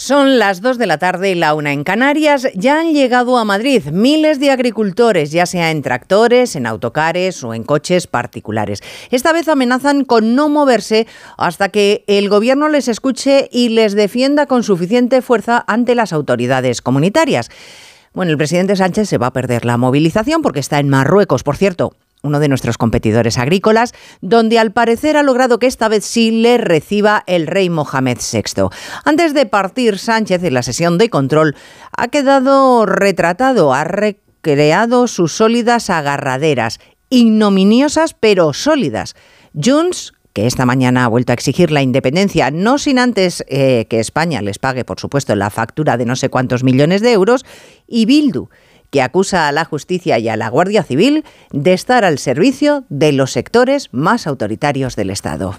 Son 0.00 0.38
las 0.38 0.62
2 0.62 0.78
de 0.78 0.86
la 0.86 0.96
tarde 0.96 1.30
y 1.30 1.34
la 1.34 1.52
una 1.52 1.74
en 1.74 1.84
Canarias. 1.84 2.48
Ya 2.54 2.80
han 2.80 2.94
llegado 2.94 3.36
a 3.36 3.44
Madrid 3.44 3.84
miles 3.92 4.40
de 4.40 4.50
agricultores, 4.50 5.30
ya 5.30 5.44
sea 5.44 5.70
en 5.70 5.82
tractores, 5.82 6.56
en 6.56 6.64
autocares 6.64 7.44
o 7.44 7.52
en 7.52 7.64
coches 7.64 8.06
particulares. 8.06 8.82
Esta 9.10 9.34
vez 9.34 9.46
amenazan 9.46 10.06
con 10.06 10.34
no 10.34 10.48
moverse 10.48 11.06
hasta 11.36 11.68
que 11.68 12.02
el 12.06 12.30
gobierno 12.30 12.70
les 12.70 12.88
escuche 12.88 13.50
y 13.52 13.68
les 13.68 13.92
defienda 13.92 14.46
con 14.46 14.62
suficiente 14.62 15.20
fuerza 15.20 15.62
ante 15.66 15.94
las 15.94 16.14
autoridades 16.14 16.80
comunitarias. 16.80 17.50
Bueno, 18.14 18.32
el 18.32 18.38
presidente 18.38 18.76
Sánchez 18.76 19.06
se 19.06 19.18
va 19.18 19.26
a 19.26 19.32
perder 19.34 19.66
la 19.66 19.76
movilización 19.76 20.40
porque 20.40 20.60
está 20.60 20.78
en 20.78 20.88
Marruecos, 20.88 21.42
por 21.42 21.58
cierto 21.58 21.92
uno 22.22 22.40
de 22.40 22.48
nuestros 22.48 22.78
competidores 22.78 23.38
agrícolas, 23.38 23.94
donde 24.20 24.58
al 24.58 24.72
parecer 24.72 25.16
ha 25.16 25.22
logrado 25.22 25.58
que 25.58 25.66
esta 25.66 25.88
vez 25.88 26.04
sí 26.04 26.30
le 26.30 26.58
reciba 26.58 27.22
el 27.26 27.46
rey 27.46 27.70
Mohamed 27.70 28.18
VI. 28.18 28.68
Antes 29.04 29.34
de 29.34 29.46
partir, 29.46 29.98
Sánchez 29.98 30.42
en 30.44 30.54
la 30.54 30.62
sesión 30.62 30.98
de 30.98 31.10
control 31.10 31.56
ha 31.96 32.08
quedado 32.08 32.86
retratado, 32.86 33.72
ha 33.72 33.84
recreado 33.84 35.06
sus 35.06 35.32
sólidas 35.32 35.90
agarraderas, 35.90 36.80
ignominiosas 37.08 38.14
pero 38.14 38.52
sólidas. 38.52 39.14
Junts 39.54 40.12
que 40.32 40.46
esta 40.46 40.64
mañana 40.64 41.04
ha 41.04 41.08
vuelto 41.08 41.32
a 41.32 41.34
exigir 41.34 41.72
la 41.72 41.82
independencia, 41.82 42.50
no 42.50 42.78
sin 42.78 42.98
antes 42.98 43.44
eh, 43.48 43.86
que 43.90 43.98
España 43.98 44.42
les 44.42 44.58
pague, 44.58 44.84
por 44.84 45.00
supuesto, 45.00 45.34
la 45.34 45.50
factura 45.50 45.96
de 45.96 46.06
no 46.06 46.14
sé 46.14 46.28
cuántos 46.28 46.62
millones 46.62 47.00
de 47.00 47.12
euros, 47.12 47.44
y 47.88 48.06
Bildu, 48.06 48.48
que 48.90 49.02
acusa 49.02 49.48
a 49.48 49.52
la 49.52 49.64
justicia 49.64 50.18
y 50.18 50.28
a 50.28 50.36
la 50.36 50.48
Guardia 50.48 50.82
Civil 50.82 51.24
de 51.50 51.72
estar 51.72 52.04
al 52.04 52.18
servicio 52.18 52.84
de 52.88 53.12
los 53.12 53.32
sectores 53.32 53.88
más 53.92 54.26
autoritarios 54.26 54.96
del 54.96 55.10
Estado. 55.10 55.56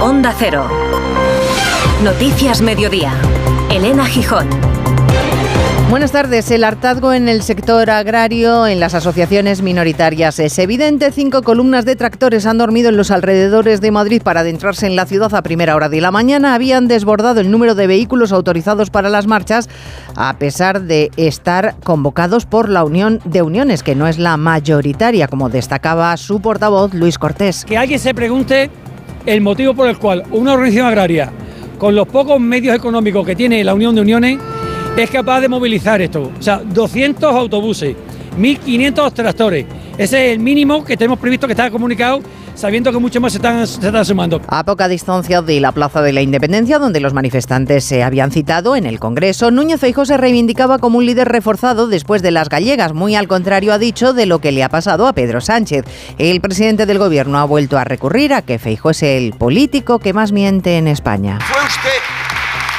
Onda 0.00 0.34
Cero. 0.38 0.68
Noticias 2.02 2.62
Mediodía. 2.62 3.12
Elena 3.70 4.06
Gijón. 4.06 4.48
Buenas 5.90 6.12
tardes. 6.12 6.48
El 6.52 6.62
hartazgo 6.62 7.12
en 7.12 7.28
el 7.28 7.42
sector 7.42 7.90
agrario, 7.90 8.68
en 8.68 8.78
las 8.78 8.94
asociaciones 8.94 9.60
minoritarias 9.60 10.38
es 10.38 10.56
evidente. 10.60 11.10
Cinco 11.10 11.42
columnas 11.42 11.84
de 11.84 11.96
tractores 11.96 12.46
han 12.46 12.58
dormido 12.58 12.90
en 12.90 12.96
los 12.96 13.10
alrededores 13.10 13.80
de 13.80 13.90
Madrid 13.90 14.22
para 14.22 14.40
adentrarse 14.40 14.86
en 14.86 14.94
la 14.94 15.04
ciudad 15.06 15.34
a 15.34 15.42
primera 15.42 15.74
hora 15.74 15.88
de 15.88 16.00
la 16.00 16.12
mañana. 16.12 16.54
Habían 16.54 16.86
desbordado 16.86 17.40
el 17.40 17.50
número 17.50 17.74
de 17.74 17.88
vehículos 17.88 18.30
autorizados 18.30 18.88
para 18.88 19.08
las 19.08 19.26
marchas, 19.26 19.68
a 20.14 20.38
pesar 20.38 20.82
de 20.82 21.10
estar 21.16 21.74
convocados 21.82 22.46
por 22.46 22.68
la 22.68 22.84
Unión 22.84 23.20
de 23.24 23.42
Uniones, 23.42 23.82
que 23.82 23.96
no 23.96 24.06
es 24.06 24.16
la 24.16 24.36
mayoritaria, 24.36 25.26
como 25.26 25.48
destacaba 25.48 26.16
su 26.16 26.40
portavoz 26.40 26.94
Luis 26.94 27.18
Cortés. 27.18 27.64
Que 27.64 27.76
alguien 27.76 27.98
se 27.98 28.14
pregunte 28.14 28.70
el 29.26 29.40
motivo 29.40 29.74
por 29.74 29.88
el 29.88 29.98
cual 29.98 30.22
una 30.30 30.52
organización 30.52 30.86
agraria, 30.86 31.32
con 31.78 31.96
los 31.96 32.06
pocos 32.06 32.38
medios 32.38 32.76
económicos 32.76 33.26
que 33.26 33.34
tiene 33.34 33.64
la 33.64 33.74
Unión 33.74 33.96
de 33.96 34.02
Uniones, 34.02 34.38
es 35.02 35.10
capaz 35.10 35.40
de 35.40 35.48
movilizar 35.48 36.00
esto. 36.00 36.30
O 36.38 36.42
sea, 36.42 36.58
200 36.58 37.34
autobuses, 37.34 37.96
1.500 38.38 39.12
tractores. 39.12 39.66
Ese 39.98 40.26
es 40.26 40.32
el 40.32 40.38
mínimo 40.38 40.84
que 40.84 40.96
tenemos 40.96 41.18
previsto 41.18 41.46
que 41.46 41.52
está 41.52 41.70
comunicado 41.70 42.20
sabiendo 42.54 42.92
que 42.92 42.98
mucho 42.98 43.20
más 43.20 43.32
se 43.32 43.38
están, 43.38 43.66
se 43.66 43.86
están 43.86 44.04
sumando. 44.04 44.40
A 44.48 44.64
poca 44.64 44.86
distancia 44.86 45.40
de 45.40 45.60
la 45.60 45.72
Plaza 45.72 46.02
de 46.02 46.12
la 46.12 46.20
Independencia, 46.20 46.78
donde 46.78 47.00
los 47.00 47.14
manifestantes 47.14 47.84
se 47.84 48.02
habían 48.02 48.30
citado 48.30 48.76
en 48.76 48.86
el 48.86 49.00
Congreso, 49.00 49.50
Núñez 49.50 49.80
Feijóo 49.80 50.04
se 50.04 50.18
reivindicaba 50.18 50.78
como 50.78 50.98
un 50.98 51.06
líder 51.06 51.28
reforzado 51.28 51.86
después 51.88 52.22
de 52.22 52.30
las 52.30 52.48
gallegas, 52.48 52.92
muy 52.92 53.14
al 53.14 53.28
contrario 53.28 53.72
ha 53.72 53.78
dicho 53.78 54.12
de 54.12 54.26
lo 54.26 54.40
que 54.40 54.52
le 54.52 54.62
ha 54.62 54.68
pasado 54.68 55.06
a 55.06 55.14
Pedro 55.14 55.40
Sánchez. 55.40 55.84
El 56.18 56.40
presidente 56.40 56.86
del 56.86 56.98
gobierno 56.98 57.38
ha 57.38 57.44
vuelto 57.44 57.78
a 57.78 57.84
recurrir 57.84 58.34
a 58.34 58.42
que 58.42 58.58
Feijóo 58.58 58.90
es 58.90 59.02
el 59.02 59.32
político 59.32 59.98
que 59.98 60.12
más 60.12 60.32
miente 60.32 60.76
en 60.76 60.86
España. 60.86 61.38
Fue 61.40 61.62
usted 61.62 62.29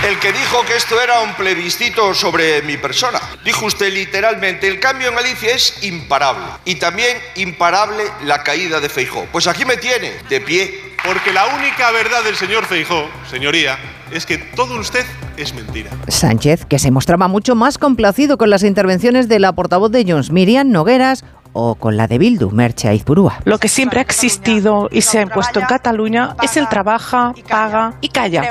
el 0.07 0.17
que 0.19 0.31
dijo 0.31 0.65
que 0.65 0.75
esto 0.75 0.99
era 0.99 1.21
un 1.21 1.33
plebiscito 1.35 2.13
sobre 2.13 2.61
mi 2.63 2.77
persona. 2.77 3.19
Dijo 3.45 3.65
usted 3.67 3.93
literalmente, 3.93 4.67
el 4.67 4.79
cambio 4.79 5.09
en 5.09 5.15
Galicia 5.15 5.53
es 5.53 5.83
imparable. 5.83 6.45
Y 6.65 6.75
también 6.75 7.17
imparable 7.35 8.03
la 8.23 8.41
caída 8.41 8.79
de 8.79 8.89
Feijó. 8.89 9.27
Pues 9.31 9.45
aquí 9.47 9.63
me 9.63 9.77
tiene, 9.77 10.13
de 10.27 10.41
pie. 10.41 10.95
Porque 11.03 11.31
la 11.31 11.47
única 11.47 11.91
verdad 11.91 12.23
del 12.23 12.35
señor 12.35 12.65
Feijó, 12.65 13.09
señoría, 13.29 13.77
es 14.11 14.25
que 14.25 14.37
todo 14.37 14.79
usted 14.79 15.05
es 15.37 15.53
mentira. 15.53 15.91
Sánchez, 16.07 16.65
que 16.65 16.79
se 16.79 16.91
mostraba 16.91 17.27
mucho 17.27 17.55
más 17.55 17.77
complacido 17.77 18.37
con 18.37 18.49
las 18.49 18.63
intervenciones 18.63 19.27
de 19.27 19.39
la 19.39 19.53
portavoz 19.53 19.91
de 19.91 20.05
Jones, 20.07 20.31
Miriam 20.31 20.69
Nogueras, 20.69 21.23
o 21.53 21.75
con 21.75 21.97
la 21.97 22.07
de 22.07 22.17
Bildu, 22.17 22.51
Merche 22.51 22.87
Aizpurúa. 22.87 23.39
Lo 23.45 23.57
que 23.57 23.67
siempre 23.67 23.99
ha 23.99 24.03
existido 24.03 24.87
y 24.91 25.01
se 25.01 25.19
ha 25.19 25.21
impuesto 25.21 25.59
en 25.59 25.65
Cataluña 25.65 26.35
es 26.41 26.57
el 26.57 26.67
trabaja, 26.67 27.33
paga 27.49 27.93
y 28.01 28.09
calla. 28.09 28.43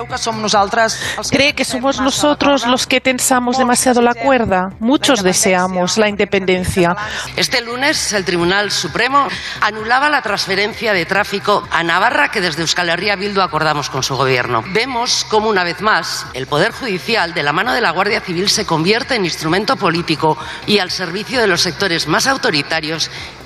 Cree 1.30 1.54
que 1.54 1.64
somos 1.64 2.00
nosotros 2.00 2.66
los 2.66 2.86
que 2.86 3.00
tensamos 3.00 3.58
demasiado 3.58 4.02
la 4.02 4.14
cuerda. 4.14 4.72
Muchos 4.80 5.22
deseamos 5.22 5.98
la 5.98 6.08
independencia. 6.08 6.96
Este 7.36 7.60
lunes 7.62 8.12
el 8.12 8.24
Tribunal 8.24 8.70
Supremo 8.70 9.28
anulaba 9.60 10.08
la 10.08 10.22
transferencia 10.22 10.92
de 10.92 11.06
tráfico 11.06 11.66
a 11.70 11.82
Navarra 11.82 12.30
que 12.30 12.40
desde 12.40 12.62
Euskal 12.62 12.88
Herria 12.88 13.16
Bildu 13.16 13.40
acordamos 13.40 13.90
con 13.90 14.02
su 14.02 14.16
gobierno. 14.16 14.62
Vemos 14.72 15.24
cómo 15.28 15.48
una 15.48 15.64
vez 15.64 15.80
más 15.80 16.26
el 16.34 16.46
Poder 16.46 16.72
Judicial 16.72 17.34
de 17.34 17.42
la 17.42 17.52
mano 17.52 17.72
de 17.72 17.80
la 17.80 17.90
Guardia 17.90 18.20
Civil 18.20 18.48
se 18.48 18.66
convierte 18.66 19.14
en 19.14 19.24
instrumento 19.24 19.76
político 19.76 20.36
y 20.66 20.78
al 20.78 20.90
servicio 20.90 21.40
de 21.40 21.46
los 21.46 21.60
sectores 21.60 22.06
más 22.06 22.26
autoritarios 22.26 22.89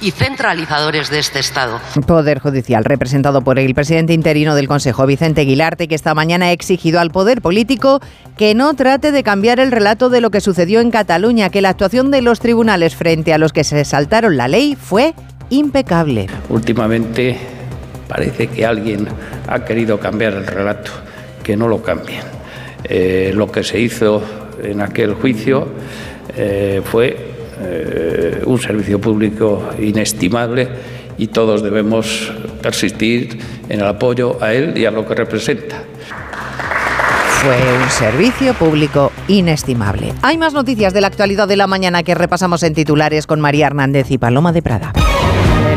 y 0.00 0.10
centralizadores 0.10 1.10
de 1.10 1.18
este 1.18 1.38
Estado. 1.38 1.80
Poder 2.06 2.38
Judicial, 2.38 2.84
representado 2.84 3.42
por 3.42 3.58
el 3.58 3.74
presidente 3.74 4.12
interino 4.12 4.54
del 4.54 4.68
Consejo, 4.68 5.06
Vicente 5.06 5.42
Aguilarte, 5.42 5.88
que 5.88 5.94
esta 5.94 6.14
mañana 6.14 6.46
ha 6.46 6.52
exigido 6.52 7.00
al 7.00 7.10
poder 7.10 7.42
político 7.42 8.00
que 8.36 8.54
no 8.54 8.74
trate 8.74 9.12
de 9.12 9.22
cambiar 9.22 9.60
el 9.60 9.70
relato 9.70 10.10
de 10.10 10.20
lo 10.20 10.30
que 10.30 10.40
sucedió 10.40 10.80
en 10.80 10.90
Cataluña, 10.90 11.50
que 11.50 11.60
la 11.60 11.70
actuación 11.70 12.10
de 12.10 12.22
los 12.22 12.40
tribunales 12.40 12.96
frente 12.96 13.32
a 13.32 13.38
los 13.38 13.52
que 13.52 13.64
se 13.64 13.84
saltaron 13.84 14.36
la 14.36 14.48
ley 14.48 14.76
fue 14.76 15.14
impecable. 15.50 16.26
Últimamente 16.48 17.38
parece 18.08 18.48
que 18.48 18.66
alguien 18.66 19.08
ha 19.46 19.64
querido 19.64 19.98
cambiar 19.98 20.34
el 20.34 20.46
relato, 20.46 20.90
que 21.42 21.56
no 21.56 21.68
lo 21.68 21.82
cambien. 21.82 22.22
Eh, 22.84 23.32
lo 23.34 23.50
que 23.50 23.62
se 23.62 23.80
hizo 23.80 24.22
en 24.62 24.80
aquel 24.80 25.14
juicio 25.14 25.68
eh, 26.36 26.82
fue 26.84 27.33
eh, 27.60 28.42
un 28.44 28.58
servicio 28.60 29.00
público 29.00 29.70
inestimable 29.78 30.68
y 31.18 31.28
todos 31.28 31.62
debemos 31.62 32.32
persistir 32.62 33.38
en 33.68 33.80
el 33.80 33.86
apoyo 33.86 34.42
a 34.42 34.52
él 34.52 34.76
y 34.76 34.84
a 34.84 34.90
lo 34.90 35.06
que 35.06 35.14
representa. 35.14 35.82
Fue 37.42 37.56
un 37.82 37.90
servicio 37.90 38.54
público 38.54 39.12
inestimable. 39.28 40.14
Hay 40.22 40.38
más 40.38 40.54
noticias 40.54 40.94
de 40.94 41.02
la 41.02 41.08
actualidad 41.08 41.46
de 41.46 41.56
la 41.56 41.66
mañana 41.66 42.02
que 42.02 42.14
repasamos 42.14 42.62
en 42.62 42.72
titulares 42.72 43.26
con 43.26 43.40
María 43.40 43.66
Hernández 43.66 44.10
y 44.10 44.18
Paloma 44.18 44.52
de 44.52 44.62
Prada. 44.62 44.92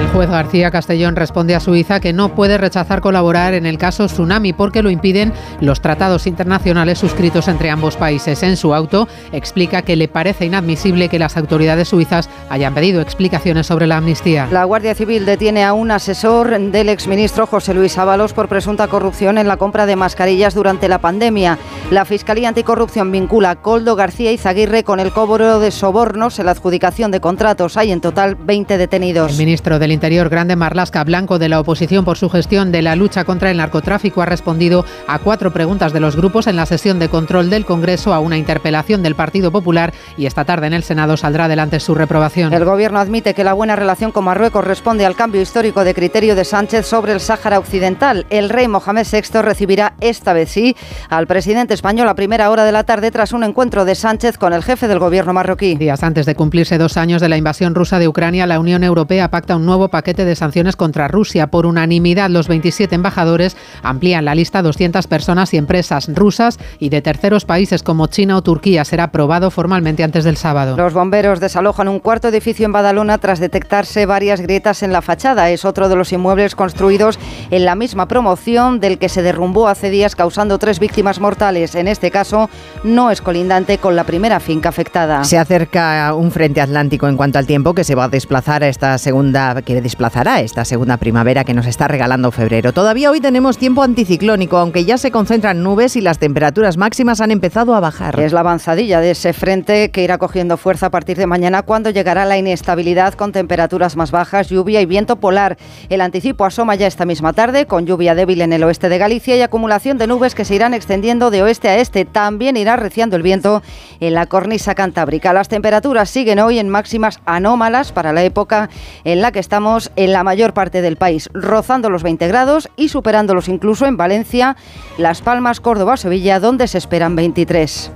El 0.08 0.14
juez 0.14 0.30
García 0.30 0.72
Castellón 0.72 1.18
responde 1.18 1.54
a 1.54 1.60
Suiza 1.60 2.00
que 2.00 2.14
no 2.14 2.34
puede 2.34 2.58
rechazar 2.58 3.02
colaborar 3.02 3.54
en 3.54 3.66
el 3.66 3.78
caso 3.78 4.06
Tsunami 4.06 4.54
porque 4.54 4.82
lo 4.82 4.90
impiden 4.90 5.34
los 5.60 5.82
tratados 5.82 6.28
internacionales 6.28 6.98
suscritos 6.98 7.50
entre 7.50 7.70
ambos 7.70 7.98
países. 7.98 8.42
En 8.42 8.56
su 8.56 8.74
auto 8.74 9.10
explica 9.34 9.82
que 9.82 9.98
le 9.98 10.08
parece 10.08 10.46
inadmisible 10.46 11.10
que 11.10 11.20
las 11.20 11.36
autoridades 11.36 11.90
suizas 11.90 12.30
hayan 12.50 12.74
pedido 12.74 13.02
explicaciones 13.02 13.68
sobre 13.68 13.86
la 13.86 13.98
amnistía. 13.98 14.48
La 14.50 14.64
Guardia 14.64 14.96
Civil 14.96 15.26
detiene 15.26 15.66
a 15.66 15.74
un 15.74 15.92
asesor 15.92 16.58
del 16.58 16.88
exministro 16.88 17.46
José 17.46 17.74
Luis 17.74 17.98
Ábalos 17.98 18.32
por 18.32 18.48
presunta 18.48 18.88
corrupción 18.88 19.38
en 19.38 19.50
la 19.50 19.58
compra 19.58 19.86
de 19.86 19.98
mascarillas 19.98 20.56
durante 20.56 20.88
la 20.88 21.00
pandemia. 21.00 21.60
La 21.92 22.06
Fiscalía 22.06 22.48
Anticorrupción 22.48 23.12
vincula 23.12 23.52
a 23.52 23.56
Coldo 23.58 23.98
García 23.98 24.32
y 24.32 24.38
Zaguirre 24.38 24.86
con 24.86 25.02
el 25.02 25.12
cobro 25.12 25.60
de 25.60 25.72
sobornos 25.72 26.40
en 26.40 26.46
la 26.46 26.54
adjudicación 26.54 27.12
de 27.12 27.20
contratos. 27.20 27.76
Hay 27.76 27.92
en 27.92 28.00
total 28.00 28.36
20 28.36 28.78
detenidos. 28.78 29.32
El 29.32 29.38
ministro 29.38 29.80
del 29.80 29.92
Interior, 29.92 30.07
Grande 30.08 30.56
Marlasca 30.56 31.04
Blanco, 31.04 31.38
de 31.38 31.50
la 31.50 31.60
oposición 31.60 32.06
por 32.06 32.18
su 32.18 32.30
gestión 32.30 32.72
de 32.72 32.82
la 32.82 32.96
lucha 32.96 33.26
contra 33.26 33.52
el 33.52 33.58
narcotráfico, 33.58 34.22
ha 34.22 34.26
respondido 34.26 34.86
a 35.06 35.20
cuatro 35.20 35.52
preguntas 35.52 35.92
de 35.92 36.00
los 36.00 36.16
grupos 36.16 36.48
en 36.48 36.56
la 36.56 36.66
sesión 36.66 36.98
de 36.98 37.10
control 37.10 37.50
del 37.50 37.66
Congreso 37.66 38.14
a 38.14 38.20
una 38.20 38.38
interpelación 38.38 39.04
del 39.04 39.16
Partido 39.16 39.52
Popular 39.52 39.94
y 40.18 40.26
esta 40.26 40.46
tarde 40.46 40.68
en 40.68 40.74
el 40.74 40.84
Senado 40.84 41.18
saldrá 41.18 41.46
adelante 41.46 41.82
su 41.82 41.94
reprobación. 41.94 42.54
El 42.54 42.64
Gobierno 42.64 43.00
admite 43.00 43.34
que 43.34 43.44
la 43.44 43.52
buena 43.52 43.76
relación 43.76 44.14
con 44.14 44.24
Marruecos 44.24 44.64
responde 44.64 45.06
al 45.06 45.18
cambio 45.18 45.42
histórico 45.42 45.84
de 45.84 45.94
criterio 45.94 46.36
de 46.36 46.46
Sánchez 46.46 46.86
sobre 46.86 47.12
el 47.12 47.20
Sáhara 47.20 47.60
Occidental. 47.60 48.26
El 48.30 48.50
rey 48.50 48.70
Mohamed 48.70 49.06
VI 49.12 49.42
recibirá 49.42 49.94
esta 50.00 50.32
vez 50.32 50.50
sí 50.50 50.78
al 51.10 51.28
presidente 51.28 51.74
español 51.74 52.08
a 52.08 52.16
primera 52.16 52.50
hora 52.50 52.64
de 52.64 52.72
la 52.72 52.86
tarde 52.86 53.12
tras 53.12 53.34
un 53.34 53.44
encuentro 53.44 53.84
de 53.84 53.96
Sánchez 53.96 54.38
con 54.38 54.54
el 54.54 54.64
jefe 54.64 54.88
del 54.88 55.00
Gobierno 55.00 55.34
marroquí. 55.34 55.76
Días 55.76 56.02
antes 56.02 56.26
de 56.26 56.36
cumplirse 56.36 56.78
dos 56.78 56.96
años 56.96 57.22
de 57.22 57.28
la 57.28 57.36
invasión 57.36 57.76
rusa 57.76 58.00
de 58.00 58.08
Ucrania, 58.08 58.48
la 58.48 58.60
Unión 58.60 58.86
Europea 58.86 59.30
pacta 59.30 59.58
un 59.58 59.66
nuevo 59.66 59.87
nuevo 59.88 59.92
paquete 59.92 60.26
de 60.26 60.36
sanciones 60.36 60.76
contra 60.76 61.08
Rusia. 61.08 61.48
Por 61.48 61.66
unanimidad, 61.66 62.30
los 62.30 62.48
27 62.48 62.96
embajadores 62.96 63.56
amplían 63.84 64.26
la 64.26 64.36
lista 64.36 64.60
a 64.60 64.62
200 64.62 65.08
personas 65.08 65.54
y 65.54 65.58
empresas 65.58 66.10
rusas 66.14 66.60
y 66.80 66.90
de 66.90 67.02
terceros 67.02 67.46
países 67.46 67.84
como 67.84 68.08
China 68.08 68.38
o 68.38 68.42
Turquía. 68.42 68.84
Será 68.84 69.06
aprobado 69.06 69.50
formalmente 69.50 70.04
antes 70.04 70.24
del 70.24 70.36
sábado. 70.36 70.76
Los 70.76 70.94
bomberos 70.94 71.40
desalojan 71.40 71.88
un 71.88 72.00
cuarto 72.00 72.28
edificio 72.28 72.66
en 72.66 72.72
Badalona 72.72 73.18
tras 73.18 73.40
detectarse 73.40 74.06
varias 74.06 74.42
grietas 74.42 74.84
en 74.84 74.92
la 74.92 75.02
fachada. 75.02 75.50
Es 75.50 75.64
otro 75.64 75.90
de 75.90 75.96
los 75.96 76.12
inmuebles 76.12 76.56
construidos 76.56 77.18
en 77.50 77.64
la 77.64 77.76
misma 77.76 78.08
promoción 78.08 78.80
del 78.80 78.98
que 78.98 79.10
se 79.10 79.22
derrumbó 79.22 79.68
hace 79.68 79.90
días 79.90 80.16
causando 80.16 80.58
tres 80.58 80.80
víctimas 80.80 81.20
mortales. 81.20 81.76
En 81.76 81.88
este 81.88 82.12
caso, 82.12 82.50
no 82.84 83.12
es 83.12 83.22
colindante 83.22 83.78
con 83.78 83.96
la 83.96 84.04
primera 84.04 84.40
finca 84.40 84.70
afectada. 84.70 85.24
Se 85.24 85.38
acerca 85.38 86.14
un 86.14 86.32
frente 86.32 86.62
atlántico 86.62 87.08
en 87.08 87.16
cuanto 87.16 87.40
al 87.40 87.46
tiempo 87.46 87.74
que 87.74 87.84
se 87.84 87.96
va 87.96 88.06
a 88.06 88.10
desplazar 88.10 88.64
a 88.64 88.68
esta 88.68 88.98
segunda, 88.98 89.62
que 89.62 89.77
desplazará 89.82 90.42
esta 90.42 90.66
segunda 90.66 90.98
primavera 90.98 91.44
que 91.44 91.54
nos 91.54 91.66
está 91.66 91.88
regalando 91.88 92.32
febrero. 92.32 92.74
Todavía 92.74 93.12
hoy 93.12 93.20
tenemos 93.20 93.58
tiempo 93.58 93.84
anticiclónico, 93.84 94.58
aunque 94.58 94.86
ya 94.86 94.98
se 94.98 95.12
concentran 95.12 95.64
nubes 95.64 95.96
y 95.96 96.02
las 96.02 96.20
temperaturas 96.20 96.78
máximas 96.78 97.22
han 97.22 97.32
empezado 97.32 97.76
a 97.76 97.80
bajar. 97.80 98.20
Es 98.20 98.34
la 98.34 98.42
avanzadilla 98.42 99.00
de 99.00 99.12
ese 99.12 99.34
frente 99.34 99.92
que 99.92 100.04
irá 100.04 100.18
cogiendo 100.18 100.58
fuerza 100.58 100.88
a 100.88 100.92
partir 100.92 101.18
de 101.18 101.28
mañana 101.28 101.62
cuando 101.62 101.90
llegará 101.90 102.26
la 102.26 102.38
inestabilidad 102.38 103.14
con 103.14 103.32
temperaturas 103.32 103.96
más 103.96 104.12
bajas, 104.12 104.50
lluvia 104.50 104.82
y 104.82 104.86
viento 104.86 105.18
polar. 105.18 105.58
El 105.90 106.02
anticipo 106.02 106.46
asoma 106.46 106.76
ya 106.76 106.88
esta 106.88 107.06
misma 107.06 107.34
tarde 107.34 107.66
con 107.66 107.86
lluvia 107.86 108.16
débil 108.16 108.42
en 108.42 108.54
el 108.54 108.64
oeste 108.64 108.90
de 108.90 108.98
Galicia 108.98 109.36
y 109.36 109.42
acumulación 109.42 109.98
de 109.98 110.08
nubes 110.08 110.36
que 110.36 110.46
se 110.46 110.56
irán 110.56 110.74
extendiendo 110.74 111.30
de 111.32 111.44
oeste 111.44 111.70
a 111.70 111.78
este. 111.78 112.06
También 112.06 112.58
irá 112.58 112.76
reciando 112.76 113.16
el 113.16 113.24
viento 113.24 113.62
en 114.00 114.14
la 114.14 114.26
cornisa 114.26 114.76
cantábrica. 114.76 115.34
Las 115.34 115.50
temperaturas 115.50 116.10
siguen 116.10 116.40
hoy 116.40 116.60
en 116.60 116.70
máximas 116.70 117.20
anómalas 117.26 117.92
para 117.92 118.14
la 118.14 118.24
época 118.24 118.70
en 119.04 119.22
la 119.22 119.32
que 119.32 119.40
estamos 119.40 119.67
en 119.96 120.14
la 120.14 120.24
mayor 120.24 120.54
parte 120.54 120.82
del 120.82 120.96
país, 120.96 121.30
rozando 121.34 121.90
los 121.90 122.04
20 122.04 122.28
grados 122.28 122.70
y 122.76 122.90
superándolos 122.90 123.50
incluso 123.50 123.86
en 123.86 123.98
Valencia, 123.98 124.56
Las 124.98 125.22
Palmas, 125.22 125.60
Córdoba, 125.60 125.98
Sevilla, 125.98 126.40
donde 126.40 126.68
se 126.68 126.78
esperan 126.78 127.16
23. 127.16 127.92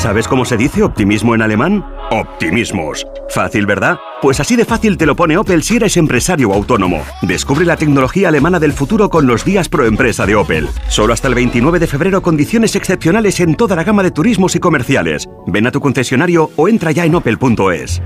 ¿Sabes 0.00 0.26
cómo 0.26 0.46
se 0.46 0.56
dice 0.56 0.82
optimismo 0.82 1.34
en 1.34 1.42
alemán? 1.42 1.84
Optimismos. 2.10 3.06
Fácil, 3.28 3.66
¿verdad? 3.66 3.98
Pues 4.22 4.40
así 4.40 4.56
de 4.56 4.64
fácil 4.64 4.96
te 4.96 5.04
lo 5.04 5.14
pone 5.14 5.36
Opel 5.36 5.62
si 5.62 5.76
eres 5.76 5.98
empresario 5.98 6.54
autónomo. 6.54 7.02
Descubre 7.20 7.66
la 7.66 7.76
tecnología 7.76 8.28
alemana 8.28 8.58
del 8.58 8.72
futuro 8.72 9.10
con 9.10 9.26
los 9.26 9.44
días 9.44 9.68
pro 9.68 9.84
empresa 9.84 10.24
de 10.24 10.36
Opel. 10.36 10.70
Solo 10.88 11.12
hasta 11.12 11.28
el 11.28 11.34
29 11.34 11.78
de 11.78 11.86
febrero 11.86 12.22
condiciones 12.22 12.76
excepcionales 12.76 13.40
en 13.40 13.56
toda 13.56 13.76
la 13.76 13.84
gama 13.84 14.02
de 14.02 14.10
turismos 14.10 14.56
y 14.56 14.58
comerciales. 14.58 15.28
Ven 15.46 15.66
a 15.66 15.70
tu 15.70 15.80
concesionario 15.80 16.50
o 16.56 16.66
entra 16.66 16.92
ya 16.92 17.04
en 17.04 17.16
opel.es. 17.16 18.00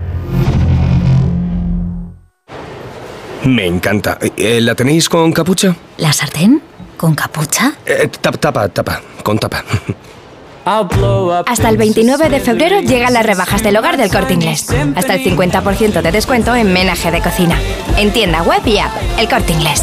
Me 3.44 3.66
encanta. 3.66 4.18
Eh, 4.36 4.60
¿La 4.60 4.74
tenéis 4.74 5.08
con 5.08 5.32
capucha? 5.32 5.74
¿La 5.98 6.12
sartén? 6.12 6.62
¿Con 6.96 7.14
capucha? 7.14 7.74
Eh, 7.84 8.08
tapa, 8.20 8.38
tapa, 8.38 8.68
tapa, 8.68 9.02
con 9.22 9.38
tapa. 9.38 9.64
Hasta 10.64 11.68
el 11.68 11.76
29 11.76 12.30
de 12.30 12.40
febrero 12.40 12.80
llegan 12.80 13.12
las 13.12 13.26
rebajas 13.26 13.62
del 13.62 13.76
hogar 13.76 13.98
del 13.98 14.10
corte 14.10 14.32
inglés. 14.32 14.66
Hasta 14.96 15.14
el 15.14 15.22
50% 15.22 16.00
de 16.00 16.10
descuento 16.10 16.54
en 16.54 16.72
menaje 16.72 17.10
de 17.10 17.20
cocina. 17.20 17.58
En 17.98 18.12
tienda 18.12 18.42
web 18.42 18.62
y 18.64 18.78
app, 18.78 18.92
el 19.18 19.28
corte 19.28 19.52
inglés. 19.52 19.82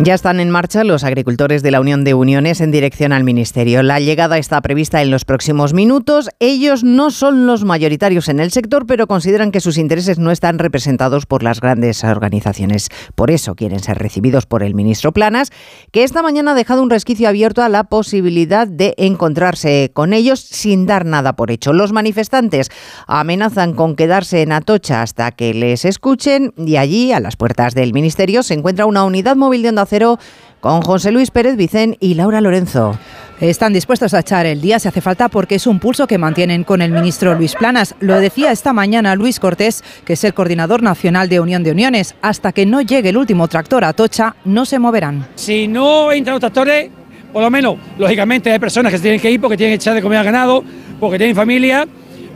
Ya 0.00 0.14
están 0.14 0.40
en 0.40 0.50
marcha 0.50 0.82
los 0.82 1.04
agricultores 1.04 1.62
de 1.62 1.70
la 1.70 1.80
Unión 1.80 2.02
de 2.02 2.14
Uniones 2.14 2.60
en 2.60 2.72
dirección 2.72 3.12
al 3.12 3.22
Ministerio. 3.22 3.84
La 3.84 4.00
llegada 4.00 4.38
está 4.38 4.60
prevista 4.60 5.00
en 5.02 5.12
los 5.12 5.24
próximos 5.24 5.72
minutos. 5.72 6.30
Ellos 6.40 6.82
no 6.82 7.12
son 7.12 7.46
los 7.46 7.64
mayoritarios 7.64 8.28
en 8.28 8.40
el 8.40 8.50
sector, 8.50 8.86
pero 8.86 9.06
consideran 9.06 9.52
que 9.52 9.60
sus 9.60 9.78
intereses 9.78 10.18
no 10.18 10.32
están 10.32 10.58
representados 10.58 11.26
por 11.26 11.44
las 11.44 11.60
grandes 11.60 12.02
organizaciones. 12.02 12.88
Por 13.14 13.30
eso 13.30 13.54
quieren 13.54 13.78
ser 13.78 13.98
recibidos 13.98 14.46
por 14.46 14.64
el 14.64 14.74
ministro 14.74 15.12
Planas, 15.12 15.52
que 15.92 16.02
esta 16.02 16.22
mañana 16.22 16.50
ha 16.50 16.54
dejado 16.54 16.82
un 16.82 16.90
resquicio 16.90 17.28
abierto 17.28 17.62
a 17.62 17.68
la 17.68 17.84
posibilidad 17.84 18.66
de 18.66 18.94
encontrarse 18.96 19.92
con 19.94 20.12
ellos 20.12 20.40
sin 20.40 20.86
dar 20.86 21.06
nada 21.06 21.36
por 21.36 21.52
hecho. 21.52 21.72
Los 21.72 21.92
manifestantes 21.92 22.68
amenazan 23.06 23.74
con 23.74 23.94
quedarse 23.94 24.42
en 24.42 24.50
Atocha 24.50 25.02
hasta 25.02 25.30
que 25.30 25.54
les 25.54 25.84
escuchen 25.84 26.52
y 26.56 26.78
allí, 26.78 27.12
a 27.12 27.20
las 27.20 27.36
puertas 27.36 27.76
del 27.76 27.92
Ministerio, 27.92 28.42
se 28.42 28.54
encuentra 28.54 28.86
una 28.86 29.04
unidad 29.04 29.36
móvil 29.36 29.62
de 29.62 29.68
Onda 29.68 29.83
Cero 29.86 30.18
con 30.60 30.80
José 30.80 31.12
Luis 31.12 31.30
Pérez 31.30 31.56
Vicén 31.56 31.96
y 32.00 32.14
Laura 32.14 32.40
Lorenzo. 32.40 32.98
Están 33.40 33.72
dispuestos 33.72 34.14
a 34.14 34.20
echar 34.20 34.46
el 34.46 34.60
día 34.60 34.78
si 34.78 34.88
hace 34.88 35.00
falta 35.00 35.28
porque 35.28 35.56
es 35.56 35.66
un 35.66 35.78
pulso 35.78 36.06
que 36.06 36.16
mantienen 36.18 36.64
con 36.64 36.80
el 36.80 36.92
ministro 36.92 37.34
Luis 37.34 37.54
Planas. 37.54 37.94
Lo 38.00 38.18
decía 38.18 38.52
esta 38.52 38.72
mañana 38.72 39.16
Luis 39.16 39.40
Cortés, 39.40 39.84
que 40.04 40.14
es 40.14 40.24
el 40.24 40.32
coordinador 40.32 40.82
nacional 40.82 41.28
de 41.28 41.40
Unión 41.40 41.64
de 41.64 41.72
Uniones. 41.72 42.14
Hasta 42.22 42.52
que 42.52 42.64
no 42.64 42.80
llegue 42.80 43.10
el 43.10 43.16
último 43.16 43.48
tractor 43.48 43.84
a 43.84 43.92
Tocha, 43.92 44.36
no 44.44 44.64
se 44.64 44.78
moverán. 44.78 45.26
Si 45.34 45.68
no 45.68 46.12
entran 46.12 46.34
los 46.34 46.40
tractores, 46.40 46.90
por 47.32 47.42
lo 47.42 47.50
menos, 47.50 47.76
lógicamente 47.98 48.50
hay 48.52 48.58
personas 48.58 48.92
que 48.92 48.98
se 48.98 49.02
tienen 49.02 49.20
que 49.20 49.30
ir 49.30 49.40
porque 49.40 49.56
tienen 49.56 49.72
que 49.72 49.82
echar 49.82 49.94
de 49.94 50.00
comer 50.00 50.18
al 50.18 50.24
ganado, 50.24 50.64
porque 51.00 51.18
tienen 51.18 51.34
familia, 51.34 51.86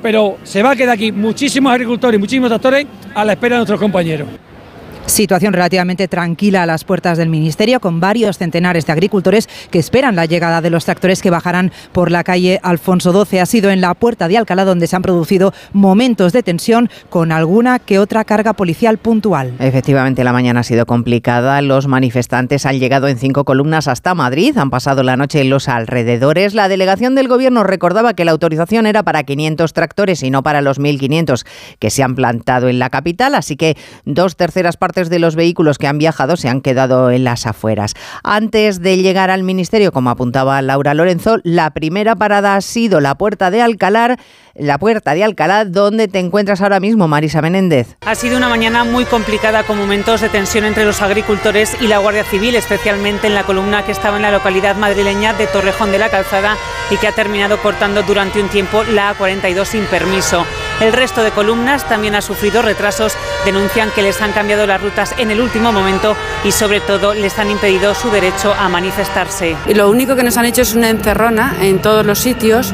pero 0.03 0.37
se 0.43 0.63
va 0.63 0.73
a 0.73 0.77
quedar 0.77 0.95
aquí 0.95 1.13
muchísimos 1.13 1.73
agricultores 1.73 2.19
y 2.19 2.21
muchísimos 2.21 2.51
tractores 2.51 2.87
a 3.15 3.25
la 3.25 3.33
espera 3.33 3.55
de 3.55 3.61
nuestros 3.61 3.81
compañeros. 3.81 4.29
Situación 5.09 5.55
relativamente 5.55 6.07
tranquila 6.07 6.63
a 6.63 6.67
las 6.67 6.85
puertas 6.85 7.17
del 7.17 7.31
Ministerio, 7.31 7.81
con 7.81 7.99
varios 7.99 8.37
centenares 8.37 8.85
de 8.85 8.93
agricultores 8.93 9.49
que 9.71 9.79
esperan 9.79 10.15
la 10.15 10.27
llegada 10.27 10.61
de 10.61 10.69
los 10.69 10.85
tractores 10.85 11.23
que 11.23 11.31
bajarán 11.31 11.73
por 11.93 12.11
la 12.11 12.23
calle 12.25 12.61
Alfonso 12.63 13.25
XII. 13.25 13.41
Ha 13.41 13.47
sido 13.47 13.71
en 13.71 13.81
la 13.81 13.95
puerta 13.95 14.29
de 14.29 14.37
Alcalá 14.37 14.67
donde 14.67 14.87
se 14.87 14.95
han 14.97 15.03
producido 15.03 15.55
momentos 15.73 16.35
de 16.35 16.43
tensión 16.43 16.91
con 17.09 17.33
alguna 17.33 17.79
que 17.79 17.99
otra 17.99 18.25
carga 18.25 18.53
policial 18.53 18.99
puntual. 18.99 19.55
Efectivamente, 19.61 20.25
la 20.25 20.35
mañana 20.35 20.61
ha 20.61 20.63
sido 20.63 20.85
complicada. 20.85 21.63
Los 21.63 21.87
manifestantes 21.87 22.67
han 22.67 22.79
llegado 22.79 23.09
en 23.09 23.19
cinco 23.19 23.45
columnas 23.45 23.89
hasta 23.89 24.15
Madrid, 24.15 24.59
han 24.59 24.69
pasado 24.69 25.03
la 25.03 25.17
noche 25.17 25.41
en 25.41 25.49
los 25.49 25.69
alrededores. 25.69 26.53
La 26.53 26.69
delegación 26.69 27.15
del 27.15 27.29
Gobierno 27.29 27.65
recordaba 27.65 28.13
que 28.13 28.27
la 28.27 28.33
autorización 28.33 28.85
era 28.85 29.03
para 29.03 29.23
500 29.23 29.73
tractores 29.73 30.23
y 30.23 30.31
no 30.31 30.43
para 30.43 30.61
los 30.61 30.79
1.500 30.79 31.47
que 31.79 31.89
se 31.89 32.03
han 32.03 32.15
plantado 32.15 32.69
en 32.69 32.79
la 32.79 32.91
capital, 32.91 33.35
así 33.35 33.57
que 33.57 33.77
dos 34.05 34.37
terceras 34.37 34.77
partes 34.77 34.98
de 35.07 35.21
los 35.21 35.37
vehículos 35.37 35.79
que 35.79 35.87
han 35.87 35.99
viajado 35.99 36.37
se 36.37 36.49
han 36.49 36.61
quedado 36.61 37.13
en 37.13 37.23
las 37.23 37.47
afueras. 37.47 37.95
Antes 38.25 38.81
de 38.81 38.97
llegar 38.97 39.31
al 39.31 39.45
Ministerio, 39.45 39.93
como 39.93 40.11
apuntaba 40.11 40.61
Laura 40.63 40.95
Lorenzo, 40.95 41.39
la 41.45 41.71
primera 41.71 42.17
parada 42.17 42.57
ha 42.57 42.61
sido 42.61 43.01
la 43.01 43.15
puerta 43.15 43.53
de 43.53 43.63
Alcalar, 43.63 44.19
la 44.59 44.79
puerta 44.79 45.15
de 45.15 45.25
Alcalá, 45.25 45.65
donde 45.65 46.09
te 46.09 46.19
encuentras 46.19 46.61
ahora 46.61 46.81
mismo, 46.81 47.09
Marisa 47.09 47.41
Menéndez. 47.41 47.97
Ha 48.05 48.15
sido 48.15 48.37
una 48.37 48.49
mañana 48.49 48.85
muy 48.85 49.05
complicada 49.05 49.63
con 49.63 49.79
momentos 49.79 50.21
de 50.21 50.29
tensión 50.29 50.65
entre 50.65 50.85
los 50.85 51.03
agricultores 51.03 51.77
y 51.81 51.87
la 51.87 51.99
Guardia 51.99 52.25
Civil, 52.25 52.55
especialmente 52.55 53.27
en 53.27 53.35
la 53.35 53.45
columna 53.45 53.85
que 53.85 53.93
estaba 53.93 54.17
en 54.17 54.23
la 54.23 54.31
localidad 54.31 54.77
madrileña 54.77 55.33
de 55.35 55.47
Torrejón 55.47 55.93
de 55.93 55.99
la 55.99 56.09
Calzada 56.09 56.57
y 56.91 56.97
que 56.97 57.09
ha 57.09 57.13
terminado 57.13 57.59
cortando 57.59 58.03
durante 58.03 58.41
un 58.41 58.49
tiempo 58.49 58.85
la 58.85 59.15
A42 59.15 59.65
sin 59.65 59.85
permiso. 59.85 60.45
El 60.81 60.93
resto 60.93 61.23
de 61.25 61.33
columnas 61.33 61.89
también 61.89 62.15
ha 62.15 62.23
sufrido 62.23 62.63
retrasos, 62.63 63.17
denuncian 63.45 63.91
que 63.91 64.03
les 64.03 64.23
han 64.23 64.33
cambiado 64.33 64.67
las 64.67 64.81
rutas 64.81 65.15
en 65.19 65.31
el 65.31 65.41
último 65.41 65.73
momento 65.73 66.17
y 66.45 66.53
sobre 66.53 66.81
todo 66.81 67.15
les 67.15 67.39
han 67.39 67.51
impedido 67.51 67.95
su 67.95 68.11
derecho 68.11 68.55
a 68.55 68.69
manifestarse. 68.69 69.57
Y 69.67 69.75
lo 69.75 69.91
único 69.91 70.15
que 70.15 70.23
nos 70.23 70.37
han 70.37 70.45
hecho 70.45 70.63
es 70.63 70.75
una 70.75 70.91
encerrona 70.91 71.57
en 71.61 71.81
todos 71.81 72.07
los 72.07 72.21
sitios, 72.21 72.73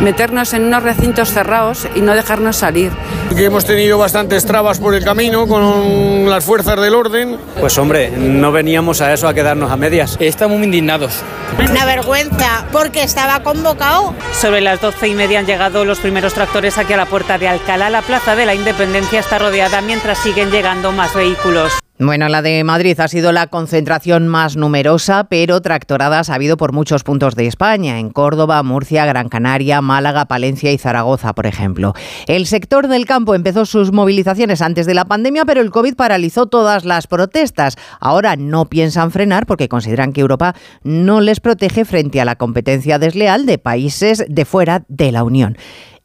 meternos 0.00 0.54
en 0.54 0.64
unos 0.64 0.84
recintos 0.84 1.19
cerrados 1.28 1.86
y 1.94 2.00
no 2.00 2.14
dejarnos 2.14 2.56
salir. 2.56 2.90
Que 3.36 3.44
hemos 3.44 3.64
tenido 3.64 3.98
bastantes 3.98 4.44
trabas 4.44 4.78
por 4.78 4.94
el 4.94 5.04
camino 5.04 5.46
con 5.46 6.28
las 6.28 6.44
fuerzas 6.44 6.80
del 6.80 6.94
orden. 6.94 7.38
Pues 7.60 7.76
hombre, 7.78 8.10
no 8.10 8.50
veníamos 8.50 9.00
a 9.00 9.12
eso 9.12 9.28
a 9.28 9.34
quedarnos 9.34 9.70
a 9.70 9.76
medias. 9.76 10.16
Estamos 10.18 10.58
muy 10.58 10.66
indignados. 10.66 11.22
Una 11.58 11.84
vergüenza, 11.84 12.66
porque 12.72 13.02
estaba 13.02 13.42
convocado. 13.42 14.14
Sobre 14.32 14.60
las 14.60 14.80
doce 14.80 15.08
y 15.08 15.14
media 15.14 15.40
han 15.40 15.46
llegado 15.46 15.84
los 15.84 15.98
primeros 15.98 16.34
tractores 16.34 16.78
aquí 16.78 16.92
a 16.92 16.96
la 16.96 17.06
puerta 17.06 17.38
de 17.38 17.48
Alcalá. 17.48 17.90
La 17.90 18.02
plaza 18.02 18.34
de 18.34 18.46
la 18.46 18.54
Independencia 18.54 19.20
está 19.20 19.38
rodeada 19.38 19.80
mientras 19.80 20.18
siguen 20.18 20.50
llegando 20.50 20.92
más 20.92 21.14
vehículos. 21.14 21.72
Bueno, 22.02 22.30
la 22.30 22.40
de 22.40 22.64
Madrid 22.64 22.98
ha 22.98 23.08
sido 23.08 23.30
la 23.30 23.48
concentración 23.48 24.26
más 24.26 24.56
numerosa, 24.56 25.24
pero 25.24 25.60
tractoradas 25.60 26.30
ha 26.30 26.34
habido 26.34 26.56
por 26.56 26.72
muchos 26.72 27.04
puntos 27.04 27.34
de 27.34 27.46
España, 27.46 27.98
en 27.98 28.08
Córdoba, 28.08 28.62
Murcia, 28.62 29.04
Gran 29.04 29.28
Canaria, 29.28 29.82
Málaga, 29.82 30.24
Palencia 30.24 30.72
y 30.72 30.78
Zaragoza, 30.78 31.34
por 31.34 31.44
ejemplo. 31.44 31.92
El 32.26 32.46
sector 32.46 32.88
del 32.88 33.04
campo 33.04 33.34
empezó 33.34 33.66
sus 33.66 33.92
movilizaciones 33.92 34.62
antes 34.62 34.86
de 34.86 34.94
la 34.94 35.04
pandemia, 35.04 35.44
pero 35.44 35.60
el 35.60 35.70
COVID 35.70 35.94
paralizó 35.94 36.46
todas 36.46 36.86
las 36.86 37.06
protestas. 37.06 37.76
Ahora 38.00 38.34
no 38.36 38.70
piensan 38.70 39.10
frenar 39.10 39.44
porque 39.44 39.68
consideran 39.68 40.14
que 40.14 40.22
Europa 40.22 40.54
no 40.82 41.20
les 41.20 41.40
protege 41.40 41.84
frente 41.84 42.18
a 42.22 42.24
la 42.24 42.36
competencia 42.36 42.98
desleal 42.98 43.44
de 43.44 43.58
países 43.58 44.24
de 44.26 44.46
fuera 44.46 44.84
de 44.88 45.12
la 45.12 45.22
Unión 45.22 45.58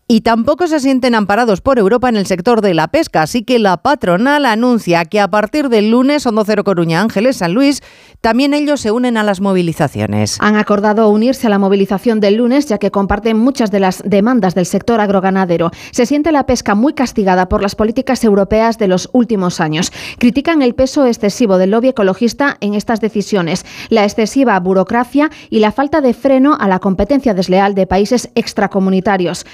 y 0.07 0.21
tampoco 0.21 0.67
se 0.67 0.79
sienten 0.79 1.15
amparados 1.15 1.61
por 1.61 1.79
Europa 1.79 2.09
en 2.09 2.15
el 2.15 2.27
sector 2.27 2.61
de 2.61 2.75
la 2.75 2.89
pesca, 2.89 3.23
así 3.23 3.43
que 3.43 3.57
la 3.57 3.77
patronal 3.77 4.45
anuncia 4.45 5.03
que 5.05 5.19
a 5.19 5.27
partir 5.27 5.67
del 5.69 5.89
lunes 5.89 6.27
Hondo 6.27 6.43
Cero 6.45 6.63
Coruña 6.63 7.01
Ángeles 7.01 7.37
San 7.37 7.55
Luis, 7.55 7.81
también 8.21 8.53
ellos 8.53 8.81
se 8.81 8.91
unen 8.91 9.17
a 9.17 9.23
las 9.23 9.41
movilizaciones. 9.41 10.37
Han 10.41 10.57
acordado 10.57 11.09
unirse 11.09 11.47
a 11.47 11.49
la 11.49 11.57
movilización 11.57 12.19
del 12.19 12.35
lunes 12.35 12.67
ya 12.67 12.77
que 12.77 12.91
comparten 12.91 13.37
muchas 13.37 13.71
de 13.71 13.79
las 13.79 14.03
demandas 14.05 14.53
del 14.53 14.67
sector 14.67 15.01
agroganadero. 15.01 15.71
Se 15.89 16.05
siente 16.05 16.31
la 16.31 16.45
pesca 16.45 16.75
muy 16.75 16.93
castigada 16.93 17.49
por 17.49 17.63
las 17.63 17.75
políticas 17.75 18.23
europeas 18.23 18.77
de 18.77 18.87
los 18.87 19.09
últimos 19.11 19.59
años. 19.59 19.91
Critican 20.19 20.61
el 20.61 20.75
peso 20.75 21.07
excesivo 21.07 21.57
del 21.57 21.71
lobby 21.71 21.89
ecologista 21.89 22.57
en 22.61 22.75
estas 22.75 23.01
decisiones, 23.01 23.65
la 23.89 24.03
excesiva 24.03 24.59
burocracia 24.59 25.31
y 25.49 25.59
la 25.59 25.71
falta 25.71 26.01
de 26.01 26.13
freno 26.13 26.57
a 26.59 26.67
la 26.67 26.77
competencia 26.77 27.33
desleal 27.33 27.73
de 27.73 27.87
países 27.87 28.29
extracomunitarios. 28.35 29.45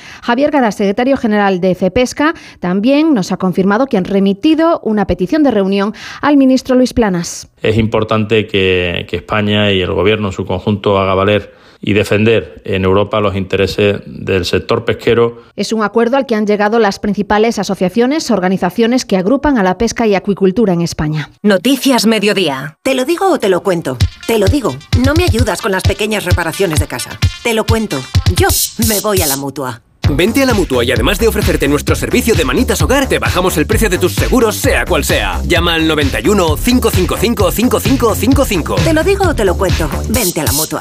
Gara, 0.49 0.71
secretario 0.71 1.17
general 1.17 1.61
de 1.61 1.75
CEPESCA, 1.75 2.33
también 2.59 3.13
nos 3.13 3.31
ha 3.31 3.37
confirmado 3.37 3.85
que 3.85 3.97
han 3.97 4.05
remitido 4.05 4.79
una 4.83 5.05
petición 5.05 5.43
de 5.43 5.51
reunión 5.51 5.93
al 6.21 6.37
ministro 6.37 6.75
Luis 6.75 6.93
Planas. 6.93 7.49
Es 7.61 7.77
importante 7.77 8.47
que, 8.47 9.05
que 9.07 9.17
España 9.17 9.71
y 9.71 9.81
el 9.81 9.91
Gobierno 9.91 10.29
en 10.29 10.33
su 10.33 10.45
conjunto 10.45 10.97
haga 10.97 11.13
valer 11.13 11.61
y 11.81 11.93
defender 11.93 12.61
en 12.63 12.85
Europa 12.85 13.19
los 13.19 13.35
intereses 13.35 14.01
del 14.05 14.45
sector 14.45 14.85
pesquero. 14.85 15.41
Es 15.55 15.73
un 15.73 15.83
acuerdo 15.83 16.15
al 16.15 16.25
que 16.25 16.35
han 16.35 16.45
llegado 16.45 16.79
las 16.79 16.99
principales 16.99 17.57
asociaciones, 17.57 18.29
organizaciones 18.29 19.05
que 19.05 19.17
agrupan 19.17 19.57
a 19.57 19.63
la 19.63 19.77
pesca 19.77 20.05
y 20.05 20.15
acuicultura 20.15 20.73
en 20.73 20.81
España. 20.81 21.31
Noticias 21.41 22.05
Mediodía. 22.05 22.77
¿Te 22.83 22.93
lo 22.93 23.05
digo 23.05 23.31
o 23.31 23.39
te 23.39 23.49
lo 23.49 23.63
cuento? 23.63 23.97
Te 24.27 24.37
lo 24.37 24.45
digo. 24.45 24.75
No 25.03 25.13
me 25.15 25.23
ayudas 25.23 25.61
con 25.61 25.71
las 25.71 25.83
pequeñas 25.83 26.25
reparaciones 26.25 26.79
de 26.79 26.87
casa. 26.87 27.17
Te 27.43 27.53
lo 27.53 27.65
cuento. 27.65 27.99
Yo 28.35 28.47
me 28.87 28.99
voy 29.01 29.21
a 29.21 29.27
la 29.27 29.37
mutua. 29.37 29.81
Vente 30.15 30.43
a 30.43 30.45
la 30.45 30.53
mutua 30.53 30.83
y 30.83 30.91
además 30.91 31.19
de 31.19 31.27
ofrecerte 31.27 31.67
nuestro 31.67 31.95
servicio 31.95 32.35
de 32.35 32.45
manitas 32.45 32.81
hogar, 32.81 33.07
te 33.07 33.19
bajamos 33.19 33.57
el 33.57 33.65
precio 33.65 33.89
de 33.89 33.97
tus 33.97 34.13
seguros, 34.13 34.57
sea 34.57 34.85
cual 34.85 35.05
sea. 35.05 35.41
Llama 35.45 35.75
al 35.75 35.87
91 35.87 36.57
555 36.57 37.51
5555. 37.51 38.75
Te 38.75 38.93
lo 38.93 39.03
digo 39.03 39.29
o 39.29 39.33
te 39.33 39.45
lo 39.45 39.57
cuento. 39.57 39.89
Vente 40.09 40.41
a 40.41 40.43
la 40.45 40.51
mutua. 40.51 40.79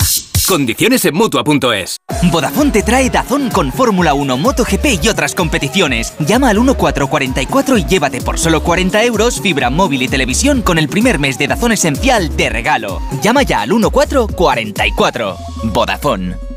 Condiciones 0.48 1.04
en 1.04 1.14
mutua.es. 1.14 1.96
Vodafone 2.32 2.72
te 2.72 2.82
trae 2.82 3.08
Dazón 3.08 3.50
con 3.50 3.72
Fórmula 3.72 4.14
1, 4.14 4.36
MotoGP 4.36 5.02
y 5.02 5.08
otras 5.08 5.34
competiciones. 5.34 6.12
Llama 6.18 6.48
al 6.48 6.56
1444 6.56 7.78
y 7.78 7.84
llévate 7.84 8.20
por 8.20 8.36
solo 8.36 8.62
40 8.62 9.04
euros 9.04 9.40
fibra 9.40 9.70
móvil 9.70 10.02
y 10.02 10.08
televisión 10.08 10.62
con 10.62 10.78
el 10.78 10.88
primer 10.88 11.20
mes 11.20 11.38
de 11.38 11.46
Dazón 11.46 11.70
Esencial 11.70 12.36
de 12.36 12.50
regalo. 12.50 13.00
Llama 13.22 13.44
ya 13.44 13.62
al 13.62 13.70
1444. 13.70 15.36
Vodafone. 15.72 16.49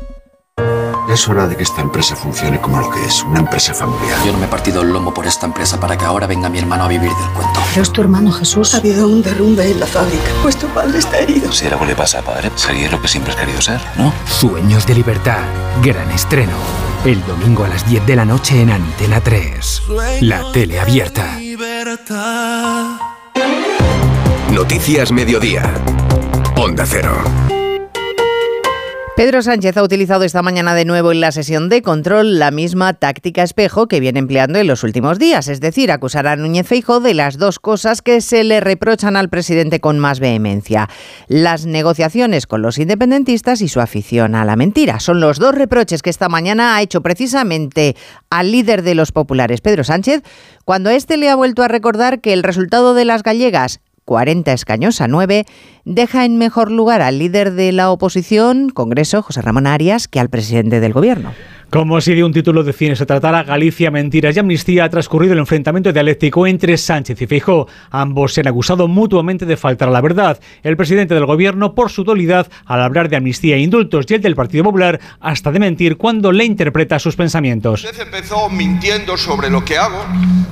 Es 1.14 1.28
hora 1.28 1.46
de 1.46 1.56
que 1.56 1.62
esta 1.62 1.80
empresa 1.80 2.16
funcione 2.16 2.60
como 2.60 2.80
lo 2.80 2.90
que 2.90 3.00
es, 3.04 3.22
una 3.22 3.38
empresa 3.38 3.72
familiar. 3.72 4.18
Yo 4.26 4.32
no 4.32 4.38
me 4.38 4.46
he 4.46 4.48
partido 4.48 4.82
el 4.82 4.88
lomo 4.88 5.14
por 5.14 5.28
esta 5.28 5.46
empresa 5.46 5.78
para 5.78 5.96
que 5.96 6.04
ahora 6.04 6.26
venga 6.26 6.48
mi 6.48 6.58
hermano 6.58 6.86
a 6.86 6.88
vivir 6.88 7.08
del 7.08 7.30
cuento. 7.30 7.60
Pero 7.70 7.82
es 7.82 7.92
tu 7.92 8.00
hermano 8.00 8.32
Jesús. 8.32 8.74
Ha 8.74 8.78
habido 8.78 9.06
un 9.06 9.22
derrumbe 9.22 9.70
en 9.70 9.78
la 9.78 9.86
fábrica. 9.86 10.24
Pues 10.42 10.56
tu 10.56 10.66
padre 10.66 10.98
está 10.98 11.20
herido. 11.20 11.52
Si 11.52 11.68
algo 11.68 11.84
le 11.84 11.94
pasa 11.94 12.18
a 12.18 12.22
padre, 12.22 12.50
sería 12.56 12.90
lo 12.90 13.00
que 13.00 13.06
siempre 13.06 13.32
has 13.32 13.38
querido 13.38 13.60
ser, 13.60 13.80
¿no? 13.96 14.12
Sueños 14.26 14.88
de 14.88 14.94
libertad. 14.96 15.44
Gran 15.84 16.10
estreno. 16.10 16.56
El 17.04 17.24
domingo 17.24 17.62
a 17.62 17.68
las 17.68 17.88
10 17.88 18.04
de 18.06 18.16
la 18.16 18.24
noche 18.24 18.60
en 18.60 18.70
Antena 18.70 19.20
3. 19.20 19.82
La 20.22 20.50
tele 20.50 20.80
abierta. 20.80 21.38
Noticias 24.50 25.12
Mediodía. 25.12 25.74
Onda 26.56 26.84
Cero. 26.84 27.22
Pedro 29.16 29.42
Sánchez 29.42 29.76
ha 29.76 29.84
utilizado 29.84 30.24
esta 30.24 30.42
mañana 30.42 30.74
de 30.74 30.84
nuevo 30.84 31.12
en 31.12 31.20
la 31.20 31.30
sesión 31.30 31.68
de 31.68 31.82
control 31.82 32.40
la 32.40 32.50
misma 32.50 32.94
táctica 32.94 33.44
espejo 33.44 33.86
que 33.86 34.00
viene 34.00 34.18
empleando 34.18 34.58
en 34.58 34.66
los 34.66 34.82
últimos 34.82 35.20
días, 35.20 35.46
es 35.46 35.60
decir, 35.60 35.92
acusar 35.92 36.26
a 36.26 36.34
Núñez 36.34 36.66
Feijóo 36.66 36.98
de 36.98 37.14
las 37.14 37.38
dos 37.38 37.60
cosas 37.60 38.02
que 38.02 38.20
se 38.20 38.42
le 38.42 38.58
reprochan 38.58 39.14
al 39.14 39.28
presidente 39.28 39.78
con 39.78 40.00
más 40.00 40.18
vehemencia: 40.18 40.88
las 41.28 41.64
negociaciones 41.64 42.48
con 42.48 42.60
los 42.60 42.76
independentistas 42.76 43.60
y 43.60 43.68
su 43.68 43.80
afición 43.80 44.34
a 44.34 44.44
la 44.44 44.56
mentira. 44.56 44.98
Son 44.98 45.20
los 45.20 45.38
dos 45.38 45.54
reproches 45.54 46.02
que 46.02 46.10
esta 46.10 46.28
mañana 46.28 46.74
ha 46.74 46.82
hecho 46.82 47.00
precisamente 47.00 47.94
al 48.30 48.50
líder 48.50 48.82
de 48.82 48.96
los 48.96 49.12
populares, 49.12 49.60
Pedro 49.60 49.84
Sánchez, 49.84 50.22
cuando 50.64 50.90
éste 50.90 51.18
le 51.18 51.30
ha 51.30 51.36
vuelto 51.36 51.62
a 51.62 51.68
recordar 51.68 52.20
que 52.20 52.32
el 52.32 52.42
resultado 52.42 52.94
de 52.94 53.04
las 53.04 53.22
gallegas 53.22 53.80
40 54.04 54.52
escaños 54.52 55.00
a 55.00 55.08
9, 55.08 55.44
deja 55.84 56.24
en 56.24 56.38
mejor 56.38 56.70
lugar 56.70 57.02
al 57.02 57.18
líder 57.18 57.52
de 57.52 57.72
la 57.72 57.90
oposición, 57.90 58.70
Congreso, 58.70 59.22
José 59.22 59.42
Ramón 59.42 59.66
Arias, 59.66 60.08
que 60.08 60.20
al 60.20 60.30
presidente 60.30 60.80
del 60.80 60.92
Gobierno. 60.92 61.32
Como 61.74 62.00
si 62.00 62.14
de 62.14 62.22
un 62.22 62.32
título 62.32 62.62
de 62.62 62.72
cine 62.72 62.94
se 62.94 63.04
tratara, 63.04 63.42
Galicia, 63.42 63.90
Mentiras 63.90 64.36
y 64.36 64.38
Amnistía 64.38 64.84
ha 64.84 64.88
transcurrido 64.88 65.32
el 65.32 65.40
enfrentamiento 65.40 65.92
dialéctico 65.92 66.46
entre 66.46 66.78
Sánchez 66.78 67.20
y 67.20 67.26
Feijóo. 67.26 67.66
Ambos 67.90 68.32
se 68.32 68.42
han 68.42 68.46
acusado 68.46 68.86
mutuamente 68.86 69.44
de 69.44 69.56
faltar 69.56 69.88
a 69.88 69.90
la 69.90 70.00
verdad. 70.00 70.38
El 70.62 70.76
presidente 70.76 71.14
del 71.14 71.26
gobierno 71.26 71.74
por 71.74 71.90
su 71.90 72.04
dualidad 72.04 72.46
al 72.64 72.80
hablar 72.80 73.08
de 73.08 73.16
amnistía 73.16 73.56
e 73.56 73.58
indultos 73.58 74.06
y 74.08 74.14
el 74.14 74.22
del 74.22 74.36
Partido 74.36 74.62
Popular 74.62 75.00
hasta 75.18 75.50
de 75.50 75.58
mentir 75.58 75.96
cuando 75.96 76.30
le 76.30 76.44
interpreta 76.44 77.00
sus 77.00 77.16
pensamientos. 77.16 77.82
Usted 77.82 78.02
empezó 78.02 78.48
mintiendo 78.50 79.16
sobre 79.16 79.50
lo 79.50 79.64
que 79.64 79.76
hago, 79.76 80.00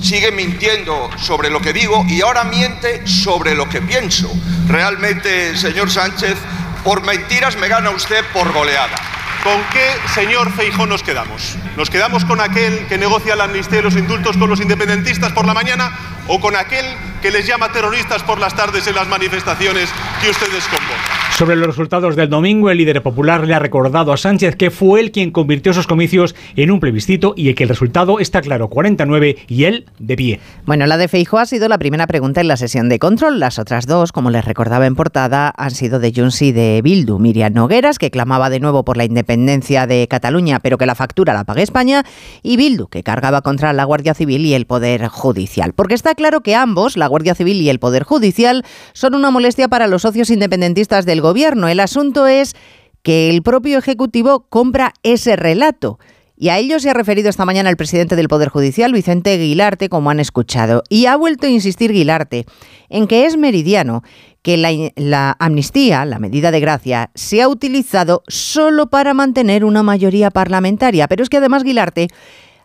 sigue 0.00 0.32
mintiendo 0.32 1.08
sobre 1.18 1.50
lo 1.50 1.60
que 1.60 1.72
digo 1.72 2.04
y 2.08 2.20
ahora 2.22 2.42
miente 2.42 3.06
sobre 3.06 3.54
lo 3.54 3.68
que 3.68 3.80
pienso. 3.80 4.28
Realmente, 4.66 5.56
señor 5.56 5.88
Sánchez, 5.88 6.34
por 6.82 7.06
mentiras 7.06 7.56
me 7.60 7.68
gana 7.68 7.90
usted 7.90 8.24
por 8.34 8.52
goleada. 8.52 9.11
¿Con 9.42 9.60
qué 9.72 9.90
señor 10.14 10.52
Feijó 10.52 10.86
nos 10.86 11.02
quedamos? 11.02 11.56
¿Nos 11.76 11.90
quedamos 11.90 12.24
con 12.24 12.40
aquel 12.40 12.86
que 12.86 12.96
negocia 12.96 13.34
la 13.34 13.44
amnistía 13.44 13.80
y 13.80 13.82
los 13.82 13.96
indultos 13.96 14.36
con 14.36 14.48
los 14.48 14.60
independentistas 14.60 15.32
por 15.32 15.46
la 15.46 15.52
mañana 15.52 15.90
o 16.28 16.40
con 16.40 16.56
aquel 16.56 16.84
que 17.20 17.30
les 17.30 17.46
llama 17.46 17.70
terroristas 17.72 18.22
por 18.22 18.38
las 18.38 18.54
tardes 18.54 18.86
en 18.86 18.94
las 18.94 19.08
manifestaciones 19.08 19.90
que 20.20 20.30
ustedes 20.30 20.64
convocan? 20.64 21.22
Sobre 21.32 21.56
los 21.56 21.66
resultados 21.66 22.14
del 22.14 22.28
domingo, 22.28 22.70
el 22.70 22.78
líder 22.78 23.02
popular 23.02 23.46
le 23.46 23.54
ha 23.54 23.58
recordado 23.58 24.12
a 24.12 24.16
Sánchez 24.16 24.54
que 24.54 24.70
fue 24.70 25.00
él 25.00 25.12
quien 25.12 25.30
convirtió 25.30 25.72
esos 25.72 25.86
comicios 25.86 26.34
en 26.56 26.70
un 26.70 26.78
plebiscito 26.78 27.32
y 27.36 27.52
que 27.54 27.62
el 27.62 27.70
resultado 27.70 28.20
está 28.20 28.42
claro, 28.42 28.68
49 28.68 29.38
y 29.48 29.64
él 29.64 29.86
de 29.98 30.16
pie. 30.16 30.40
Bueno, 30.66 30.86
la 30.86 30.98
de 30.98 31.08
Feijóo 31.08 31.40
ha 31.40 31.46
sido 31.46 31.68
la 31.68 31.78
primera 31.78 32.06
pregunta 32.06 32.42
en 32.42 32.48
la 32.48 32.56
sesión 32.58 32.88
de 32.88 32.98
control. 32.98 33.40
Las 33.40 33.58
otras 33.58 33.86
dos, 33.86 34.12
como 34.12 34.30
les 34.30 34.44
recordaba 34.44 34.86
en 34.86 34.94
portada, 34.94 35.52
han 35.56 35.70
sido 35.70 36.00
de 36.00 36.12
Junts 36.14 36.42
y 36.42 36.52
de 36.52 36.80
Bildu. 36.82 37.18
Miriam 37.18 37.54
Nogueras, 37.54 37.98
que 37.98 38.10
clamaba 38.10 38.50
de 38.50 38.60
nuevo 38.60 38.84
por 38.84 38.96
la 38.96 39.04
independencia 39.04 39.86
de 39.86 40.06
Cataluña, 40.08 40.60
pero 40.60 40.76
que 40.76 40.86
la 40.86 40.94
factura 40.94 41.32
la 41.32 41.44
pague 41.44 41.62
España, 41.62 42.04
y 42.42 42.56
Bildu, 42.56 42.88
que 42.88 43.02
cargaba 43.02 43.40
contra 43.40 43.72
la 43.72 43.84
Guardia 43.84 44.14
Civil 44.14 44.44
y 44.44 44.54
el 44.54 44.66
Poder 44.66 45.08
Judicial. 45.08 45.72
Porque 45.72 45.94
está 45.94 46.11
claro 46.14 46.42
que 46.42 46.54
ambos, 46.54 46.96
la 46.96 47.06
Guardia 47.06 47.34
Civil 47.34 47.60
y 47.60 47.68
el 47.68 47.78
Poder 47.78 48.04
Judicial, 48.04 48.64
son 48.92 49.14
una 49.14 49.30
molestia 49.30 49.68
para 49.68 49.86
los 49.86 50.02
socios 50.02 50.30
independentistas 50.30 51.06
del 51.06 51.20
gobierno. 51.20 51.68
El 51.68 51.80
asunto 51.80 52.26
es 52.26 52.54
que 53.02 53.30
el 53.30 53.42
propio 53.42 53.78
Ejecutivo 53.78 54.46
compra 54.48 54.94
ese 55.02 55.36
relato. 55.36 55.98
Y 56.36 56.48
a 56.48 56.58
ello 56.58 56.80
se 56.80 56.90
ha 56.90 56.94
referido 56.94 57.28
esta 57.28 57.44
mañana 57.44 57.70
el 57.70 57.76
presidente 57.76 58.16
del 58.16 58.26
Poder 58.26 58.48
Judicial, 58.48 58.92
Vicente 58.92 59.36
Guilarte, 59.36 59.88
como 59.88 60.10
han 60.10 60.18
escuchado. 60.18 60.82
Y 60.88 61.06
ha 61.06 61.16
vuelto 61.16 61.46
a 61.46 61.50
insistir 61.50 61.92
Guilarte 61.92 62.46
en 62.88 63.06
que 63.06 63.26
es 63.26 63.36
meridiano 63.36 64.02
que 64.42 64.56
la, 64.56 64.70
la, 64.96 65.36
amnistía, 65.38 66.04
la 66.04 66.18
medida 66.18 66.50
de 66.50 66.58
gracia, 66.58 67.10
se 67.14 67.42
ha 67.42 67.48
utilizado 67.48 68.22
solo 68.26 68.90
para 68.90 69.14
mantener 69.14 69.64
una 69.64 69.84
mayoría 69.84 70.30
parlamentaria. 70.30 71.06
Pero 71.06 71.22
es 71.22 71.28
que 71.28 71.36
además 71.36 71.62
Guilarte 71.62 72.08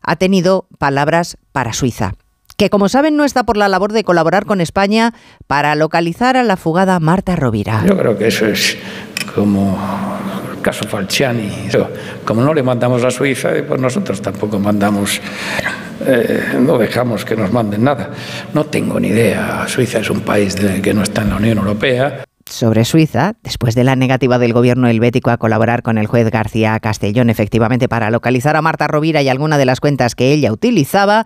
ha 0.01 0.15
tenido 0.15 0.67
palabras 0.79 1.37
para 1.51 1.73
Suiza 1.73 2.13
que 2.57 2.69
como 2.71 2.89
saben 2.89 3.15
no 3.15 3.23
está 3.23 3.43
por 3.43 3.55
la 3.55 3.69
labor 3.69 3.93
de 3.93 4.03
colaborar 4.03 4.45
con 4.45 4.61
España 4.61 5.13
para 5.45 5.75
localizar 5.75 6.37
a 6.37 6.43
la 6.43 6.57
fugada 6.57 6.99
Marta 6.99 7.35
Rovira. 7.35 7.83
Yo 7.85 7.97
creo 7.97 8.17
que 8.17 8.27
eso 8.27 8.47
es 8.47 8.77
como 9.35 9.77
el 10.55 10.61
caso 10.61 10.87
Falciani. 10.87 11.69
Como 12.25 12.41
no 12.41 12.53
le 12.53 12.63
mandamos 12.63 13.03
a 13.03 13.11
Suiza, 13.11 13.49
pues 13.67 13.79
nosotros 13.79 14.21
tampoco 14.21 14.57
mandamos, 14.59 15.21
eh, 16.05 16.57
no 16.59 16.79
dejamos 16.79 17.23
que 17.23 17.35
nos 17.35 17.51
manden 17.53 17.83
nada. 17.83 18.09
No 18.53 18.65
tengo 18.65 18.99
ni 18.99 19.09
idea. 19.09 19.67
Suiza 19.67 19.99
es 19.99 20.09
un 20.09 20.21
país 20.21 20.55
de, 20.55 20.81
que 20.81 20.95
no 20.95 21.03
está 21.03 21.21
en 21.21 21.29
la 21.29 21.35
Unión 21.35 21.59
Europea 21.59 22.23
sobre 22.49 22.85
Suiza, 22.85 23.33
después 23.43 23.75
de 23.75 23.83
la 23.83 23.97
negativa 23.97 24.39
del 24.39 24.53
gobierno 24.53 24.87
helvético 24.87 25.31
a 25.31 25.37
colaborar 25.37 25.83
con 25.83 25.97
el 25.97 26.07
juez 26.07 26.31
García 26.31 26.79
Castellón 26.79 27.29
efectivamente 27.29 27.89
para 27.89 28.09
localizar 28.09 28.55
a 28.55 28.61
Marta 28.61 28.87
Rovira 28.87 29.21
y 29.21 29.27
alguna 29.27 29.57
de 29.57 29.65
las 29.65 29.81
cuentas 29.81 30.15
que 30.15 30.31
ella 30.31 30.53
utilizaba, 30.53 31.25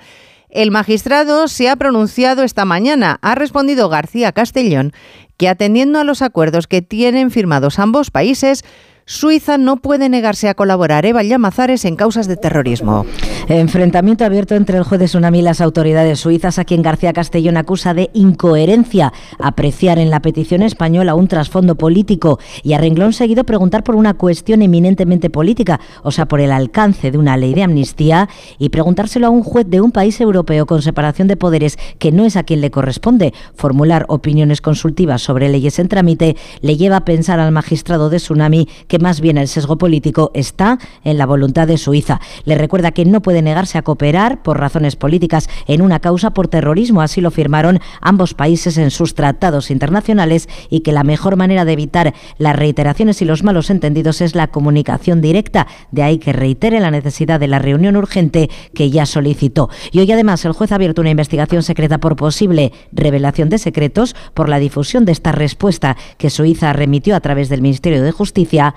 El 0.51 0.69
magistrado 0.69 1.47
se 1.47 1.69
ha 1.69 1.77
pronunciado 1.77 2.43
esta 2.43 2.65
mañana. 2.65 3.19
Ha 3.21 3.35
respondido 3.35 3.87
García 3.87 4.33
Castellón 4.33 4.91
que 5.37 5.49
atendiendo 5.49 5.97
a 5.97 6.03
los 6.03 6.21
acuerdos 6.21 6.67
que 6.67 6.83
tienen 6.83 7.31
firmados 7.31 7.79
ambos 7.79 8.11
países, 8.11 8.63
Suiza 9.05 9.57
no 9.57 9.77
puede 9.77 10.09
negarse 10.09 10.47
a 10.47 10.53
colaborar 10.53 11.05
Eva 11.05 11.23
Llamazares 11.23 11.85
en 11.85 11.95
causas 11.95 12.27
de 12.27 12.37
terrorismo. 12.37 13.05
Enfrentamiento 13.47 14.23
abierto 14.23 14.55
entre 14.55 14.77
el 14.77 14.83
juez 14.83 14.99
de 14.99 15.07
Tsunami 15.07 15.39
y 15.39 15.41
las 15.41 15.59
autoridades 15.59 16.19
suizas, 16.19 16.59
a 16.59 16.65
quien 16.65 16.81
García 16.81 17.11
Castellón 17.11 17.57
acusa 17.57 17.93
de 17.93 18.09
incoherencia, 18.13 19.11
apreciar 19.39 19.97
en 19.97 20.11
la 20.11 20.21
petición 20.21 20.61
española 20.61 21.15
un 21.15 21.27
trasfondo 21.27 21.75
político 21.75 22.39
y 22.63 22.73
a 22.73 22.77
renglón 22.77 23.13
seguido 23.13 23.43
preguntar 23.43 23.83
por 23.83 23.95
una 23.95 24.13
cuestión 24.13 24.61
eminentemente 24.61 25.29
política, 25.29 25.79
o 26.03 26.11
sea, 26.11 26.27
por 26.27 26.39
el 26.39 26.51
alcance 26.51 27.11
de 27.11 27.17
una 27.17 27.37
ley 27.37 27.53
de 27.53 27.63
amnistía 27.63 28.29
y 28.59 28.69
preguntárselo 28.69 29.27
a 29.27 29.31
un 29.31 29.43
juez 29.43 29.67
de 29.67 29.81
un 29.81 29.91
país 29.91 30.21
europeo 30.21 30.65
con 30.65 30.81
separación 30.81 31.27
de 31.27 31.37
poderes 31.37 31.77
que 31.97 32.11
no 32.11 32.25
es 32.25 32.35
a 32.37 32.43
quien 32.43 32.61
le 32.61 32.71
corresponde. 32.71 33.33
Formular 33.55 34.05
opiniones 34.07 34.61
consultivas 34.61 35.21
sobre 35.21 35.49
leyes 35.49 35.79
en 35.79 35.87
trámite 35.87 36.37
le 36.61 36.77
lleva 36.77 36.97
a 36.97 37.05
pensar 37.05 37.39
al 37.39 37.51
magistrado 37.51 38.09
de 38.09 38.17
Tsunami 38.17 38.67
que 38.91 38.99
más 38.99 39.21
bien 39.21 39.37
el 39.37 39.47
sesgo 39.47 39.77
político 39.77 40.31
está 40.33 40.77
en 41.05 41.17
la 41.17 41.25
voluntad 41.25 41.65
de 41.65 41.77
Suiza. 41.77 42.19
Le 42.43 42.55
recuerda 42.55 42.91
que 42.91 43.05
no 43.05 43.21
puede 43.21 43.41
negarse 43.41 43.77
a 43.77 43.83
cooperar 43.83 44.43
por 44.43 44.59
razones 44.59 44.97
políticas 44.97 45.47
en 45.65 45.81
una 45.81 46.01
causa 46.01 46.31
por 46.31 46.49
terrorismo, 46.49 47.01
así 47.01 47.21
lo 47.21 47.31
firmaron 47.31 47.79
ambos 48.01 48.33
países 48.33 48.77
en 48.77 48.91
sus 48.91 49.15
tratados 49.15 49.71
internacionales 49.71 50.49
y 50.69 50.81
que 50.81 50.91
la 50.91 51.05
mejor 51.05 51.37
manera 51.37 51.63
de 51.63 51.71
evitar 51.71 52.13
las 52.37 52.53
reiteraciones 52.53 53.21
y 53.21 53.25
los 53.25 53.43
malos 53.43 53.69
entendidos 53.69 54.19
es 54.19 54.35
la 54.35 54.47
comunicación 54.47 55.21
directa. 55.21 55.67
De 55.91 56.03
ahí 56.03 56.17
que 56.17 56.33
reitere 56.33 56.81
la 56.81 56.91
necesidad 56.91 57.39
de 57.39 57.47
la 57.47 57.59
reunión 57.59 57.95
urgente 57.95 58.49
que 58.73 58.89
ya 58.89 59.05
solicitó. 59.05 59.69
Y 59.93 59.99
hoy 59.99 60.11
además 60.11 60.43
el 60.43 60.51
juez 60.51 60.73
ha 60.73 60.75
abierto 60.75 60.99
una 60.99 61.11
investigación 61.11 61.63
secreta 61.63 61.99
por 61.99 62.17
posible 62.17 62.73
revelación 62.91 63.47
de 63.47 63.57
secretos 63.57 64.17
por 64.33 64.49
la 64.49 64.59
difusión 64.59 65.05
de 65.05 65.13
esta 65.13 65.31
respuesta 65.31 65.95
que 66.17 66.29
Suiza 66.29 66.73
remitió 66.73 67.15
a 67.15 67.21
través 67.21 67.47
del 67.47 67.61
Ministerio 67.61 68.03
de 68.03 68.11
Justicia 68.11 68.75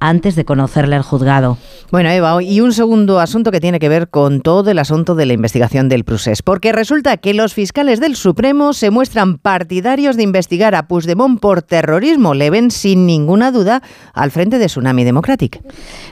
antes 0.00 0.34
de 0.34 0.44
conocerle 0.44 0.96
al 0.96 1.02
juzgado. 1.02 1.58
Bueno, 1.90 2.08
Eva, 2.10 2.42
y 2.42 2.60
un 2.60 2.72
segundo 2.72 3.20
asunto 3.20 3.50
que 3.50 3.60
tiene 3.60 3.78
que 3.78 3.88
ver 3.88 4.08
con 4.08 4.40
todo 4.40 4.70
el 4.70 4.78
asunto 4.78 5.14
de 5.14 5.26
la 5.26 5.32
investigación 5.32 5.88
del 5.88 6.04
Prusés, 6.04 6.42
porque 6.42 6.72
resulta 6.72 7.16
que 7.18 7.34
los 7.34 7.52
fiscales 7.52 8.00
del 8.00 8.16
Supremo 8.16 8.72
se 8.72 8.90
muestran 8.90 9.38
partidarios 9.38 10.16
de 10.16 10.22
investigar 10.22 10.74
a 10.74 10.88
Puigdemont 10.88 11.40
por 11.40 11.62
terrorismo, 11.62 12.34
le 12.34 12.50
ven 12.50 12.70
sin 12.70 13.06
ninguna 13.06 13.52
duda 13.52 13.82
al 14.14 14.30
frente 14.30 14.58
de 14.58 14.66
Tsunami 14.66 15.04
Democratic. 15.04 15.60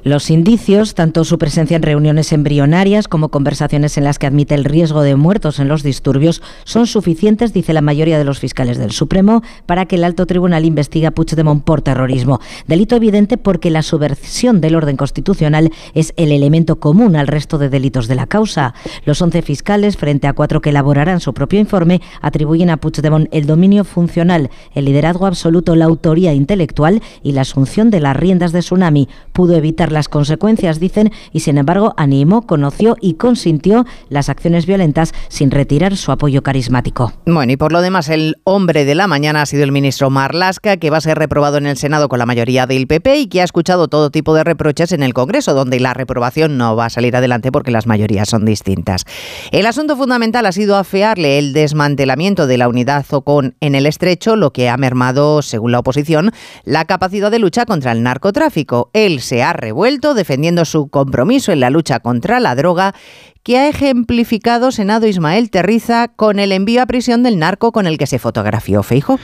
Los 0.03 0.31
indicios, 0.31 0.95
tanto 0.95 1.25
su 1.25 1.39
presencia 1.39 1.77
en 1.77 1.83
reuniones 1.83 2.33
embrionarias 2.33 3.09
como 3.09 3.31
conversaciones 3.31 3.97
en 3.97 4.05
las 4.05 4.19
que 4.19 4.27
admite 4.27 4.55
el 4.55 4.65
riesgo 4.65 5.03
de 5.03 5.17
muertos 5.17 5.59
en 5.61 5.69
los 5.69 5.83
disturbios, 5.83 6.43
son 6.65 6.87
suficientes, 6.87 7.53
dice 7.53 7.73
la 7.73 7.81
mayoría 7.81 8.19
de 8.19 8.25
los 8.25 8.39
fiscales 8.39 8.79
del 8.79 8.91
Supremo, 8.91 9.43
para 9.67 9.87
que 9.87 9.97
el 9.97 10.05
alto 10.05 10.27
tribunal 10.27 10.65
investigue 10.65 11.07
a 11.07 11.13
Puigdemont 11.13 11.65
por 11.65 11.83
terrorismo. 11.83 12.41
Delito 12.67 12.97
evidente 12.97 13.39
porque 13.39 13.71
la 13.71 13.78
la 13.79 13.83
subversión 13.83 14.61
del 14.61 14.75
orden 14.75 14.97
constitucional 14.97 15.71
es 15.95 16.13
el 16.17 16.33
elemento 16.33 16.81
común 16.81 17.15
al 17.15 17.29
resto 17.29 17.59
de 17.59 17.69
delitos 17.69 18.09
de 18.09 18.17
la 18.17 18.27
causa. 18.27 18.75
Los 19.05 19.23
11 19.23 19.41
fiscales, 19.43 19.97
frente 19.97 20.27
a 20.27 20.33
cuatro 20.33 20.61
que 20.61 20.71
elaborarán 20.71 21.21
su 21.21 21.33
propio 21.33 21.61
informe, 21.61 22.01
atribuyen 22.21 22.71
a 22.71 22.79
Puigdemont 22.79 23.29
el 23.31 23.47
dominio 23.47 23.85
funcional, 23.85 24.51
el 24.75 24.87
liderazgo 24.87 25.27
absoluto, 25.27 25.77
la 25.77 25.85
autoría 25.85 26.35
intelectual 26.35 27.01
y 27.23 27.31
la 27.31 27.43
asunción 27.43 27.91
de 27.91 28.01
las 28.01 28.17
riendas 28.17 28.51
de 28.51 28.59
Tsunami. 28.59 29.09
Pudo 29.33 29.55
evitar 29.55 29.93
las 29.93 30.09
consecuencias, 30.09 30.81
dicen, 30.81 31.13
y 31.33 31.39
sin 31.39 31.57
embargo 31.57 31.95
animó, 31.97 32.49
conoció 32.49 32.97
y 33.01 33.15
consintió 33.15 33.87
las 34.09 34.29
acciones 34.29 34.67
violentas 34.67 35.13
sin 35.29 35.53
retirar 35.53 35.97
su 35.97 36.11
apoyo 36.11 36.43
carismático. 36.43 37.13
Bueno, 37.27 37.53
y 37.53 37.57
por 37.57 37.71
lo 37.71 37.81
demás, 37.81 38.09
el 38.09 38.39
hombre 38.43 38.85
de 38.85 38.97
la 38.97 39.07
mañana 39.07 39.43
ha 39.43 39.47
sido 39.47 39.63
el 39.63 39.71
ministro 39.71 40.11
Marlasca, 40.11 40.79
que 40.79 40.91
va 40.91 40.97
a 40.97 41.01
ser 41.01 41.17
reprobado 41.17 41.59
en 41.59 41.67
el 41.67 41.77
Senado 41.77 42.09
con 42.09 42.19
la 42.19 42.27
mayoría 42.27 42.67
del 42.67 42.89
PP 42.89 43.19
y 43.19 43.27
que 43.29 43.41
ha 43.41 43.45
escuchado 43.45 43.68
todo 43.77 44.11
tipo 44.11 44.35
de 44.35 44.45
reproches 44.45 44.93
en 44.93 45.03
el 45.03 45.13
Congreso, 45.13 45.53
donde 45.53 45.79
la 45.79 45.93
reprobación 45.93 46.57
no 46.57 46.75
va 46.75 46.87
a 46.87 46.91
salir 46.91 47.15
adelante 47.15 47.53
porque 47.53 47.71
las 47.71 47.87
mayorías 47.87 48.29
son 48.29 48.45
distintas. 48.45 49.05
El 49.53 49.67
asunto 49.67 49.97
fundamental 49.97 50.47
ha 50.47 50.53
sido 50.53 50.77
afearle 50.77 51.39
el 51.39 51.53
desmantelamiento 51.53 52.47
de 52.47 52.57
la 52.59 52.69
unidad 52.69 53.05
Zocón 53.05 53.57
en 53.61 53.75
el 53.75 53.87
estrecho, 53.87 54.37
lo 54.37 54.53
que 54.53 54.69
ha 54.69 54.77
mermado, 54.77 55.43
según 55.43 55.73
la 55.73 55.81
oposición, 55.81 56.33
la 56.65 56.87
capacidad 56.87 57.31
de 57.31 57.39
lucha 57.39 57.67
contra 57.67 57.93
el 57.93 58.03
narcotráfico. 58.03 58.91
Él 58.93 59.21
se 59.21 59.43
ha 59.43 59.53
revuelto 59.53 60.15
defendiendo 60.15 60.65
su 60.65 60.89
compromiso 60.89 61.53
en 61.53 61.61
la 61.61 61.71
lucha 61.71 62.01
contra 62.01 62.41
la 62.41 62.55
droga 62.55 62.95
que 63.43 63.59
ha 63.59 63.69
ejemplificado 63.69 64.71
Senado 64.73 65.07
Ismael 65.07 65.51
Terriza 65.51 66.09
con 66.09 66.39
el 66.39 66.53
envío 66.53 66.83
a 66.83 66.87
prisión 66.87 67.23
del 67.23 67.39
narco 67.39 67.73
con 67.73 67.87
el 67.87 67.97
que 67.97 68.07
se 68.07 68.19
fotografió 68.19 68.83
Feijo. 68.83 69.19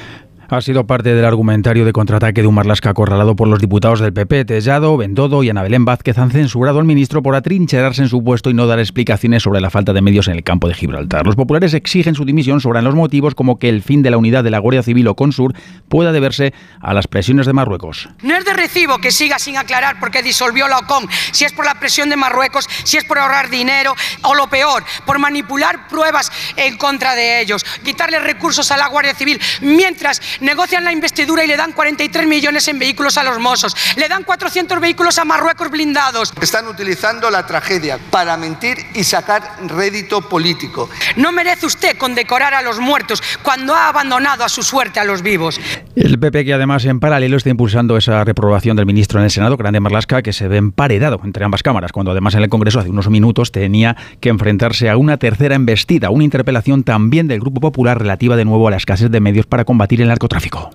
Ha 0.49 0.61
sido 0.61 0.87
parte 0.87 1.15
del 1.15 1.25
argumentario 1.25 1.85
de 1.85 1.93
contraataque 1.93 2.43
de 2.43 2.47
un 2.47 2.55
Marlasca 2.55 2.91
acorralado 2.91 3.35
por 3.35 3.49
los 3.49 3.61
diputados 3.61 4.01
del 4.01 4.13
PP. 4.13 4.45
Tellado, 4.45 4.97
Bendodo 4.97 5.43
y 5.43 5.49
Ana 5.49 5.63
Belén 5.63 5.85
Vázquez 5.85 6.19
han 6.19 6.31
censurado 6.31 6.79
al 6.79 6.85
ministro 6.85 7.23
por 7.23 7.35
atrincherarse 7.35 8.03
en 8.03 8.09
su 8.09 8.23
puesto 8.23 8.51
y 8.51 8.55
no 8.55 8.67
dar 8.67 8.79
explicaciones 8.79 9.43
sobre 9.43 9.61
la 9.61 9.71
falta 9.71 9.93
de 9.93 10.03
medios 10.03 10.29
en 10.29 10.35
el 10.35 10.45
campo 10.45 10.69
de 10.69 10.75
Gibraltar. 10.75 11.25
Los 11.25 11.37
populares 11.37 11.73
exigen 11.73 12.15
su 12.15 12.25
dimisión 12.25 12.61
sobre 12.61 12.83
los 12.83 12.95
motivos 12.95 13.35
como 13.35 13.59
que 13.59 13.69
el 13.69 13.83
fin 13.83 14.03
de 14.03 14.11
la 14.11 14.19
unidad 14.19 14.45
de 14.45 14.51
la 14.51 14.59
Guardia 14.59 14.83
Civil 14.83 15.09
o 15.09 15.17
Consur 15.17 15.55
pueda 15.89 16.13
deberse 16.13 16.53
a 16.81 16.93
las 16.93 17.07
presiones 17.07 17.47
de 17.47 17.53
Marruecos. 17.53 18.09
No 18.23 18.37
es 18.37 18.45
de 18.45 18.53
recibo 18.53 18.99
que 18.99 19.11
siga 19.11 19.39
sin 19.39 19.57
aclarar 19.57 19.99
por 19.99 20.11
qué 20.11 20.23
disolvió 20.23 20.69
la 20.69 20.79
OCOM, 20.79 21.07
si 21.33 21.45
es 21.45 21.53
por 21.53 21.65
la 21.65 21.79
presión 21.81 22.11
de 22.11 22.17
Marruecos, 22.17 22.69
si 22.85 22.99
es 22.99 23.05
por 23.05 23.19
ahorrar 23.19 23.49
dinero 23.49 23.95
o 24.23 24.35
lo 24.35 24.49
peor, 24.49 24.85
por 25.07 25.19
manipular 25.19 25.89
pruebas 25.89 26.31
en 26.57 26.77
contra 26.77 27.15
de 27.15 27.41
ellos, 27.41 27.65
quitarle 27.85 28.19
recursos 28.19 28.71
a 28.71 28.77
la 28.77 28.89
Guardia 28.89 29.15
Civil, 29.15 29.41
mientras 29.63 30.21
negocian 30.41 30.85
la 30.85 30.93
investidura 30.93 31.45
y 31.45 31.49
le 31.49 31.57
dan 31.57 31.73
43 31.73 32.27
millones 32.27 32.67
en 32.69 32.79
vehículos 32.79 33.17
a 33.19 33.25
los 33.25 33.39
Mossos, 33.39 33.75
le 33.97 34.09
dan 34.09 34.25
400 34.25 34.81
vehículos 34.81 35.19
a 35.19 35.25
Marruecos 35.25 35.71
blindados. 35.71 36.33
Están 36.41 36.67
utilizando 36.69 37.31
la 37.31 37.47
tragedia 37.47 37.99
para 38.11 38.37
mentir 38.37 38.79
y 38.95 39.05
sacar 39.05 39.57
rédito 39.67 40.29
político. 40.29 40.89
No 41.17 41.33
merece 41.33 41.67
usted 41.67 41.97
condecorar 41.97 42.55
a 42.55 42.63
los 42.63 42.79
muertos 42.79 43.23
cuando 43.43 43.75
ha 43.75 43.89
abandonado 43.89 44.45
a 44.45 44.49
su 44.49 44.63
suerte 44.63 45.01
a 45.01 45.05
los 45.05 45.23
vivos. 45.23 45.61
El 45.97 46.19
PP 46.19 46.45
que 46.45 46.55
además 46.55 46.85
en 46.85 47.01
paralelo 47.01 47.37
está 47.37 47.51
impulsando 47.51 47.97
esa 47.97 48.25
reprobación 48.25 48.77
del 48.77 48.87
ministro 48.87 49.19
en 49.19 49.25
el 49.25 49.31
Senado, 49.31 49.57
Grande 49.57 49.81
Marlasca, 49.81 50.23
que 50.23 50.33
se 50.33 50.49
ve 50.49 50.57
emparedado 50.57 51.21
entre 51.25 51.45
ambas 51.45 51.63
cámaras, 51.63 51.93
cuando 51.93 52.11
además 52.11 52.35
en 52.35 52.43
el 52.43 52.49
Congreso 52.49 52.81
hace 52.81 52.91
unos 52.91 53.09
minutos 53.09 53.53
tenía 53.53 53.97
que 54.21 54.29
enfrentarse 54.29 54.91
a 54.91 54.97
una 54.97 55.19
tercera 55.19 55.55
embestida, 55.55 56.11
una 56.11 56.25
interpelación 56.25 56.83
también 56.83 57.29
del 57.29 57.41
Grupo 57.41 57.61
Popular 57.61 57.99
relativa 57.99 58.37
de 58.37 58.45
nuevo 58.45 58.69
a 58.69 58.73
la 58.73 58.77
escasez 58.77 59.11
de 59.11 59.21
medios 59.21 59.47
para 59.47 59.65
combatir 59.65 60.03
el 60.03 60.09
narcotráfico. 60.09 60.24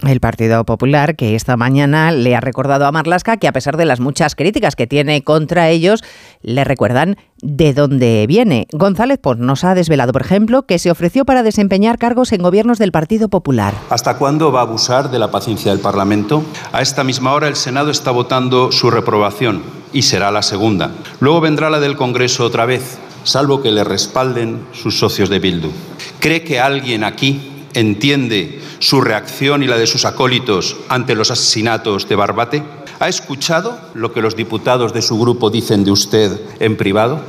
El 0.08 0.20
Partido 0.20 0.64
Popular, 0.64 1.16
que 1.16 1.36
esta 1.36 1.58
mañana 1.58 2.12
le 2.12 2.36
ha 2.36 2.40
recordado 2.40 2.86
a 2.86 2.92
Marlasca 2.92 3.38
que 3.38 3.48
a 3.48 3.52
pesar 3.52 3.78
de 3.78 3.86
las 3.86 4.00
muchas 4.00 4.36
críticas 4.36 4.76
que 4.76 4.88
tiene 4.88 5.24
contra 5.24 5.70
ellos, 5.70 6.04
le 6.42 6.64
recuerdan 6.64 7.18
de 7.42 7.74
dónde 7.74 8.26
viene. 8.28 8.68
González 8.72 9.18
Pons 9.18 9.40
nos 9.40 9.64
ha 9.64 9.76
desvelado, 9.76 10.12
por 10.12 10.22
ejemplo, 10.22 10.64
que 10.64 10.78
se 10.78 10.92
ofreció 10.92 11.26
para 11.26 11.44
desempeñar 11.44 11.98
cargos 11.98 12.32
en 12.32 12.42
gobiernos 12.42 12.78
del 12.78 12.92
Partido 12.92 13.30
Popular. 13.30 13.74
¿Hasta 13.90 14.18
cuándo 14.18 14.52
va 14.52 14.60
a 14.60 14.64
abusar 14.64 15.10
de 15.10 15.20
la 15.20 15.32
paciencia 15.32 15.72
del 15.72 15.82
Parlamento? 15.82 16.44
A 16.72 16.82
esta 16.82 17.04
misma 17.04 17.34
hora 17.34 17.48
el 17.48 17.56
Senado 17.56 17.92
está 17.92 18.12
votando 18.12 18.72
su 18.72 18.92
reprobación 18.92 19.64
y 19.94 20.04
será 20.04 20.32
la 20.32 20.44
segunda. 20.44 20.92
Luego 21.20 21.42
vendrá 21.42 21.70
la 21.70 21.80
del 21.80 21.96
Congreso 21.96 22.46
otra 22.46 22.66
vez, 22.66 23.00
salvo 23.24 23.62
que 23.62 23.72
le 23.72 23.84
respalden 23.84 24.68
sus 24.74 25.00
socios 25.00 25.30
de 25.30 25.40
Bildu. 25.40 25.72
¿Cree 26.20 26.44
que 26.44 26.60
alguien 26.60 27.04
aquí 27.04 27.59
entiende 27.74 28.60
su 28.80 29.02
reacción 29.02 29.64
y 29.64 29.68
la 29.68 29.78
de 29.78 29.88
sus 29.88 30.06
acólitos 30.06 30.78
ante 30.90 31.16
los 31.16 31.32
asesinatos 31.32 32.08
de 32.08 32.16
Barbate? 32.16 32.64
¿Ha 33.00 33.08
escuchado 33.08 33.80
lo 33.94 34.14
que 34.14 34.22
los 34.22 34.36
diputados 34.36 34.94
de 34.94 35.02
su 35.02 35.20
grupo 35.20 35.50
dicen 35.50 35.84
de 35.84 35.92
usted 35.92 36.40
en 36.60 36.78
privado? 36.78 37.24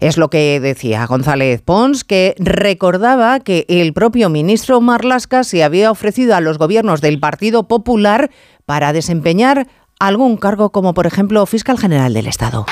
Es 0.00 0.16
lo 0.16 0.30
que 0.30 0.60
decía 0.60 1.04
González 1.06 1.60
Pons, 1.60 2.04
que 2.04 2.34
recordaba 2.38 3.38
que 3.40 3.66
el 3.68 3.92
propio 3.92 4.30
ministro 4.30 4.80
Marlasca 4.80 5.44
se 5.44 5.62
había 5.62 5.90
ofrecido 5.90 6.34
a 6.34 6.40
los 6.40 6.56
gobiernos 6.56 7.02
del 7.02 7.20
Partido 7.20 7.68
Popular 7.68 8.30
para 8.64 8.94
desempeñar 8.94 9.66
algún 9.98 10.38
cargo 10.38 10.70
como, 10.70 10.94
por 10.94 11.06
ejemplo, 11.06 11.44
fiscal 11.44 11.78
general 11.78 12.14
del 12.14 12.26
Estado. 12.26 12.64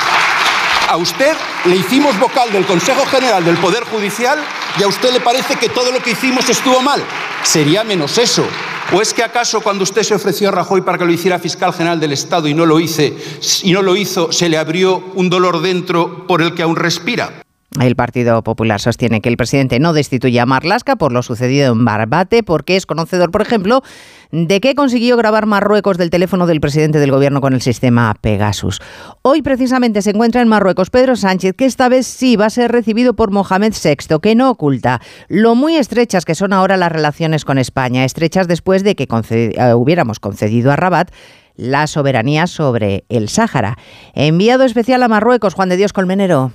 A 0.89 0.97
usted 0.97 1.37
le 1.67 1.77
hicimos 1.77 2.19
vocal 2.19 2.51
del 2.51 2.65
Consejo 2.65 3.05
General 3.05 3.45
del 3.45 3.59
Poder 3.59 3.85
Judicial 3.85 4.39
y 4.79 4.83
a 4.83 4.89
usted 4.89 5.13
le 5.13 5.21
parece 5.21 5.57
que 5.57 5.69
todo 5.69 5.91
lo 5.91 6.01
que 6.01 6.13
hicimos 6.13 6.49
estuvo 6.49 6.81
mal. 6.81 7.03
Sería 7.43 7.85
menos 7.85 8.19
eso. 8.19 8.47
¿O 8.93 9.03
es 9.03 9.13
que 9.13 9.23
acaso 9.23 9.61
cuando 9.61 9.85
usted 9.85 10.03
se 10.03 10.15
ofreció 10.15 10.49
a 10.49 10.53
Rajoy 10.53 10.81
para 10.81 10.97
que 10.97 11.05
lo 11.05 11.13
hiciera 11.13 11.39
fiscal 11.39 11.75
general 11.75 12.01
del 12.01 12.13
Estado 12.13 12.49
y 12.49 12.55
no 12.55 12.65
lo 12.65 12.81
y 12.81 13.73
no 13.73 13.83
lo 13.83 13.97
hizo, 13.97 14.33
se 14.33 14.49
le 14.49 14.57
abrió 14.57 15.03
un 15.15 15.29
dolor 15.29 15.61
dentro 15.61 16.27
por 16.27 16.41
el 16.41 16.55
que 16.55 16.63
aún 16.63 16.77
respira? 16.77 17.43
El 17.79 17.97
Partido 17.97 18.43
Popular 18.43 18.81
sostiene 18.81 19.21
que 19.21 19.29
el 19.29 19.37
presidente 19.37 19.79
no 19.79 19.93
destituye 19.93 20.41
a 20.41 20.47
Marlasca 20.47 20.97
por 20.97 21.13
lo 21.13 21.23
sucedido 21.23 21.71
en 21.71 21.85
Barbate, 21.85 22.43
porque 22.43 22.77
es 22.77 22.87
conocedor, 22.87 23.31
por 23.31 23.43
ejemplo, 23.43 23.83
de 24.33 24.61
que 24.61 24.75
consiguió 24.75 25.19
grabar 25.19 25.45
Marruecos 25.45 25.99
del 25.99 26.09
teléfono 26.09 26.47
del 26.47 26.63
presidente 26.63 26.99
del 26.99 27.11
gobierno 27.11 27.43
con 27.43 27.53
el 27.53 27.61
sistema 27.61 28.15
Pegasus. 28.19 28.81
Hoy 29.21 29.43
precisamente 29.43 30.01
se 30.01 30.11
encuentra 30.11 30.41
en 30.41 30.49
Marruecos 30.49 30.89
Pedro 30.89 31.15
Sánchez, 31.15 31.55
que 31.57 31.67
esta 31.67 31.91
vez 31.91 32.07
sí 32.07 32.37
va 32.37 32.47
a 32.47 32.51
ser 32.51 32.73
recibido 32.73 33.15
por 33.15 33.31
Mohamed 33.31 33.75
VI, 33.75 34.19
que 34.19 34.35
no 34.35 34.51
oculta 34.51 35.03
lo 35.29 35.55
muy 35.55 35.77
estrechas 35.77 36.25
que 36.25 36.35
son 36.35 36.55
ahora 36.55 36.79
las 36.79 36.91
relaciones 36.91 37.45
con 37.45 37.59
España, 37.59 38.07
estrechas 38.07 38.49
después 38.49 38.83
de 38.83 38.97
que 38.97 39.07
eh, 39.07 39.75
hubiéramos 39.75 40.21
concedido 40.21 40.73
a 40.73 40.77
Rabat 40.77 41.11
la 41.55 41.87
soberanía 41.87 42.47
sobre 42.47 43.05
el 43.11 43.29
Sáhara. 43.29 43.77
Enviado 44.15 44.65
especial 44.65 45.03
a 45.03 45.09
Marruecos, 45.09 45.53
Juan 45.53 45.69
de 45.69 45.77
Dios 45.77 45.93
Colmenero. 45.93 46.53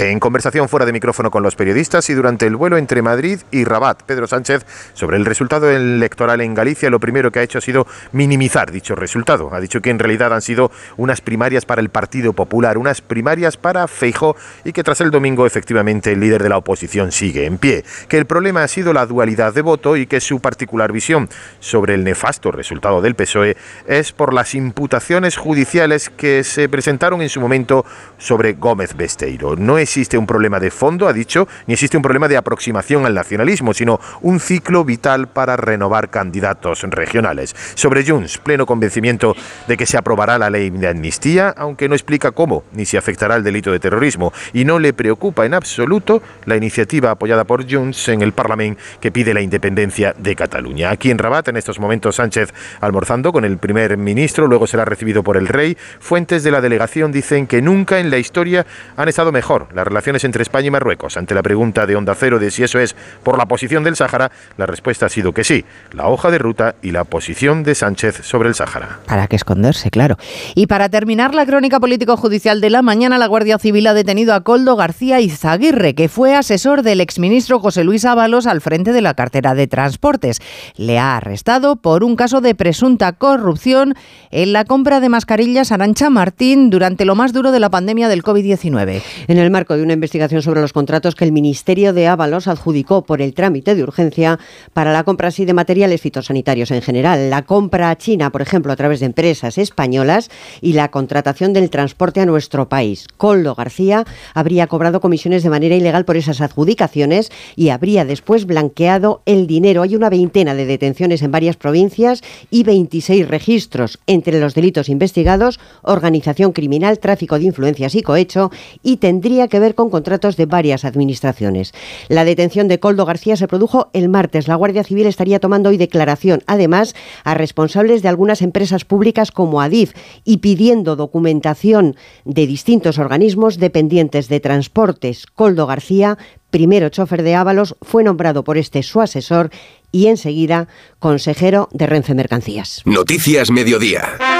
En 0.00 0.18
conversación 0.18 0.70
fuera 0.70 0.86
de 0.86 0.94
micrófono 0.94 1.30
con 1.30 1.42
los 1.42 1.56
periodistas 1.56 2.08
y 2.08 2.14
durante 2.14 2.46
el 2.46 2.56
vuelo 2.56 2.78
entre 2.78 3.02
Madrid 3.02 3.40
y 3.50 3.64
Rabat, 3.64 4.02
Pedro 4.04 4.26
Sánchez, 4.26 4.64
sobre 4.94 5.18
el 5.18 5.26
resultado 5.26 5.70
electoral 5.70 6.40
en 6.40 6.54
Galicia, 6.54 6.88
lo 6.88 6.98
primero 6.98 7.30
que 7.30 7.40
ha 7.40 7.42
hecho 7.42 7.58
ha 7.58 7.60
sido 7.60 7.86
minimizar 8.12 8.72
dicho 8.72 8.94
resultado. 8.94 9.52
Ha 9.52 9.60
dicho 9.60 9.82
que 9.82 9.90
en 9.90 9.98
realidad 9.98 10.32
han 10.32 10.40
sido 10.40 10.70
unas 10.96 11.20
primarias 11.20 11.66
para 11.66 11.82
el 11.82 11.90
Partido 11.90 12.32
Popular, 12.32 12.78
unas 12.78 13.02
primarias 13.02 13.58
para 13.58 13.86
Feijó 13.88 14.36
y 14.64 14.72
que 14.72 14.82
tras 14.82 15.02
el 15.02 15.10
domingo 15.10 15.44
efectivamente 15.44 16.12
el 16.12 16.20
líder 16.20 16.42
de 16.42 16.48
la 16.48 16.56
oposición 16.56 17.12
sigue 17.12 17.44
en 17.44 17.58
pie. 17.58 17.84
Que 18.08 18.16
el 18.16 18.24
problema 18.24 18.64
ha 18.64 18.68
sido 18.68 18.94
la 18.94 19.04
dualidad 19.04 19.52
de 19.52 19.60
voto 19.60 19.98
y 19.98 20.06
que 20.06 20.22
su 20.22 20.40
particular 20.40 20.92
visión 20.92 21.28
sobre 21.58 21.92
el 21.92 22.04
nefasto 22.04 22.50
resultado 22.50 23.02
del 23.02 23.16
PSOE 23.16 23.54
es 23.86 24.12
por 24.12 24.32
las 24.32 24.54
imputaciones 24.54 25.36
judiciales 25.36 26.08
que 26.08 26.42
se 26.42 26.70
presentaron 26.70 27.20
en 27.20 27.28
su 27.28 27.38
momento 27.38 27.84
sobre 28.16 28.54
Gómez 28.54 28.96
Besteiro. 28.96 29.56
No 29.56 29.76
es 29.76 29.89
existe 29.90 30.16
un 30.16 30.24
problema 30.26 30.60
de 30.60 30.70
fondo, 30.70 31.08
ha 31.08 31.12
dicho, 31.12 31.48
ni 31.66 31.74
existe 31.74 31.96
un 31.96 32.02
problema 32.04 32.28
de 32.28 32.36
aproximación 32.36 33.06
al 33.06 33.14
nacionalismo, 33.14 33.74
sino 33.74 33.98
un 34.20 34.38
ciclo 34.38 34.84
vital 34.84 35.26
para 35.26 35.56
renovar 35.56 36.10
candidatos 36.10 36.84
regionales. 36.84 37.56
Sobre 37.74 38.06
Junts, 38.06 38.38
pleno 38.38 38.66
convencimiento 38.66 39.34
de 39.66 39.76
que 39.76 39.86
se 39.86 39.98
aprobará 39.98 40.38
la 40.38 40.48
ley 40.48 40.70
de 40.70 40.86
amnistía, 40.86 41.52
aunque 41.56 41.88
no 41.88 41.96
explica 41.96 42.30
cómo 42.30 42.62
ni 42.72 42.86
si 42.86 42.96
afectará 42.96 43.34
el 43.34 43.42
delito 43.42 43.72
de 43.72 43.80
terrorismo, 43.80 44.32
y 44.52 44.64
no 44.64 44.78
le 44.78 44.92
preocupa 44.92 45.44
en 45.44 45.54
absoluto 45.54 46.22
la 46.44 46.54
iniciativa 46.54 47.10
apoyada 47.10 47.42
por 47.42 47.68
Junts 47.68 48.10
en 48.10 48.22
el 48.22 48.32
Parlamento 48.32 48.80
que 49.00 49.10
pide 49.10 49.34
la 49.34 49.40
independencia 49.40 50.14
de 50.16 50.36
Cataluña. 50.36 50.90
Aquí 50.90 51.10
en 51.10 51.18
Rabat, 51.18 51.48
en 51.48 51.56
estos 51.56 51.80
momentos, 51.80 52.14
Sánchez 52.14 52.54
almorzando 52.80 53.32
con 53.32 53.44
el 53.44 53.58
primer 53.58 53.96
ministro, 53.96 54.46
luego 54.46 54.68
será 54.68 54.84
recibido 54.84 55.24
por 55.24 55.36
el 55.36 55.48
rey. 55.48 55.76
Fuentes 55.98 56.44
de 56.44 56.52
la 56.52 56.60
delegación 56.60 57.10
dicen 57.10 57.48
que 57.48 57.60
nunca 57.60 57.98
en 57.98 58.10
la 58.10 58.18
historia 58.18 58.64
han 58.96 59.08
estado 59.08 59.32
mejor 59.32 59.66
las 59.80 59.86
relaciones 59.86 60.24
entre 60.24 60.42
España 60.42 60.66
y 60.66 60.70
Marruecos. 60.70 61.16
Ante 61.16 61.34
la 61.34 61.42
pregunta 61.42 61.86
de 61.86 61.96
Onda 61.96 62.14
Cero 62.14 62.38
de 62.38 62.50
si 62.50 62.62
eso 62.62 62.78
es 62.78 62.94
por 63.22 63.38
la 63.38 63.46
posición 63.46 63.82
del 63.82 63.96
Sáhara, 63.96 64.30
la 64.58 64.66
respuesta 64.66 65.06
ha 65.06 65.08
sido 65.08 65.32
que 65.32 65.42
sí, 65.42 65.64
la 65.92 66.08
hoja 66.08 66.30
de 66.30 66.36
ruta 66.36 66.74
y 66.82 66.90
la 66.90 67.04
posición 67.04 67.62
de 67.62 67.74
Sánchez 67.74 68.20
sobre 68.22 68.50
el 68.50 68.54
Sáhara. 68.54 68.98
Para 69.06 69.26
qué 69.26 69.36
esconderse, 69.36 69.90
claro. 69.90 70.18
Y 70.54 70.66
para 70.66 70.90
terminar 70.90 71.34
la 71.34 71.46
crónica 71.46 71.80
político-judicial 71.80 72.60
de 72.60 72.68
la 72.68 72.82
mañana, 72.82 73.16
la 73.16 73.26
Guardia 73.26 73.58
Civil 73.58 73.86
ha 73.86 73.94
detenido 73.94 74.34
a 74.34 74.42
Coldo 74.42 74.76
García 74.76 75.20
Izaguirre, 75.20 75.94
que 75.94 76.10
fue 76.10 76.34
asesor 76.34 76.82
del 76.82 77.00
exministro 77.00 77.58
José 77.58 77.82
Luis 77.82 78.04
Ábalos 78.04 78.46
al 78.46 78.60
frente 78.60 78.92
de 78.92 79.00
la 79.00 79.14
cartera 79.14 79.54
de 79.54 79.66
transportes. 79.66 80.40
Le 80.76 80.98
ha 80.98 81.16
arrestado 81.16 81.76
por 81.76 82.04
un 82.04 82.16
caso 82.16 82.42
de 82.42 82.54
presunta 82.54 83.12
corrupción 83.14 83.94
en 84.30 84.52
la 84.52 84.64
compra 84.66 85.00
de 85.00 85.08
mascarillas 85.08 85.72
Arancha 85.72 86.10
Martín 86.10 86.68
durante 86.68 87.06
lo 87.06 87.14
más 87.14 87.32
duro 87.32 87.50
de 87.50 87.60
la 87.60 87.70
pandemia 87.70 88.08
del 88.08 88.22
COVID-19. 88.22 89.02
En 89.28 89.38
el 89.38 89.50
marco 89.60 89.76
de 89.76 89.82
una 89.82 89.92
investigación 89.92 90.40
sobre 90.40 90.62
los 90.62 90.72
contratos 90.72 91.14
que 91.14 91.26
el 91.26 91.32
Ministerio 91.32 91.92
de 91.92 92.06
Ábalos 92.06 92.48
adjudicó 92.48 93.02
por 93.02 93.20
el 93.20 93.34
trámite 93.34 93.74
de 93.74 93.82
urgencia 93.82 94.38
para 94.72 94.90
la 94.90 95.04
compra 95.04 95.28
así 95.28 95.44
de 95.44 95.52
materiales 95.52 96.00
fitosanitarios 96.00 96.70
en 96.70 96.80
general, 96.80 97.28
la 97.28 97.42
compra 97.42 97.90
a 97.90 97.98
China, 97.98 98.30
por 98.30 98.40
ejemplo, 98.40 98.72
a 98.72 98.76
través 98.76 99.00
de 99.00 99.06
empresas 99.06 99.58
españolas 99.58 100.30
y 100.62 100.72
la 100.72 100.90
contratación 100.90 101.52
del 101.52 101.68
transporte 101.68 102.22
a 102.22 102.24
nuestro 102.24 102.70
país. 102.70 103.06
Coldo 103.18 103.54
García 103.54 104.06
habría 104.32 104.66
cobrado 104.66 105.02
comisiones 105.02 105.42
de 105.42 105.50
manera 105.50 105.74
ilegal 105.74 106.06
por 106.06 106.16
esas 106.16 106.40
adjudicaciones 106.40 107.30
y 107.54 107.68
habría 107.68 108.06
después 108.06 108.46
blanqueado 108.46 109.20
el 109.26 109.46
dinero. 109.46 109.82
Hay 109.82 109.94
una 109.94 110.08
veintena 110.08 110.54
de 110.54 110.64
detenciones 110.64 111.20
en 111.20 111.32
varias 111.32 111.58
provincias 111.58 112.22
y 112.50 112.62
26 112.62 113.28
registros 113.28 113.98
entre 114.06 114.40
los 114.40 114.54
delitos 114.54 114.88
investigados, 114.88 115.60
organización 115.82 116.52
criminal, 116.52 116.98
tráfico 116.98 117.38
de 117.38 117.44
influencias 117.44 117.94
y 117.94 118.00
cohecho 118.00 118.50
y 118.82 118.96
tendría 118.96 119.48
que 119.50 119.60
ver 119.60 119.74
con 119.74 119.90
contratos 119.90 120.36
de 120.36 120.46
varias 120.46 120.86
administraciones. 120.86 121.74
La 122.08 122.24
detención 122.24 122.68
de 122.68 122.80
Coldo 122.80 123.04
García 123.04 123.36
se 123.36 123.48
produjo 123.48 123.90
el 123.92 124.08
martes. 124.08 124.48
La 124.48 124.54
Guardia 124.54 124.84
Civil 124.84 125.06
estaría 125.06 125.40
tomando 125.40 125.68
hoy 125.68 125.76
declaración, 125.76 126.42
además, 126.46 126.94
a 127.24 127.34
responsables 127.34 128.00
de 128.00 128.08
algunas 128.08 128.40
empresas 128.40 128.84
públicas 128.84 129.30
como 129.30 129.60
Adif 129.60 129.92
y 130.24 130.38
pidiendo 130.38 130.96
documentación 130.96 131.96
de 132.24 132.46
distintos 132.46 132.98
organismos 132.98 133.58
dependientes 133.58 134.28
de 134.28 134.40
transportes. 134.40 135.26
Coldo 135.26 135.66
García, 135.66 136.16
primero 136.50 136.88
chofer 136.88 137.22
de 137.22 137.34
Ábalos, 137.34 137.76
fue 137.82 138.04
nombrado 138.04 138.44
por 138.44 138.56
este 138.56 138.82
su 138.82 139.00
asesor 139.00 139.50
y 139.92 140.06
enseguida 140.06 140.68
consejero 140.98 141.68
de 141.72 141.86
Renfe 141.86 142.14
Mercancías. 142.14 142.82
Noticias 142.84 143.50
Mediodía. 143.50 144.39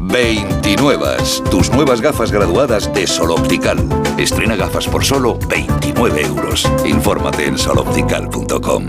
29. 0.00 1.06
Tus 1.50 1.70
nuevas 1.70 2.00
gafas 2.00 2.32
graduadas 2.32 2.92
de 2.92 3.06
Sol 3.06 3.30
Optical. 3.30 3.78
Estrena 4.18 4.56
gafas 4.56 4.88
por 4.88 5.04
solo 5.04 5.38
29 5.48 6.22
euros. 6.22 6.70
Infórmate 6.84 7.46
en 7.46 7.58
soloptical.com. 7.58 8.84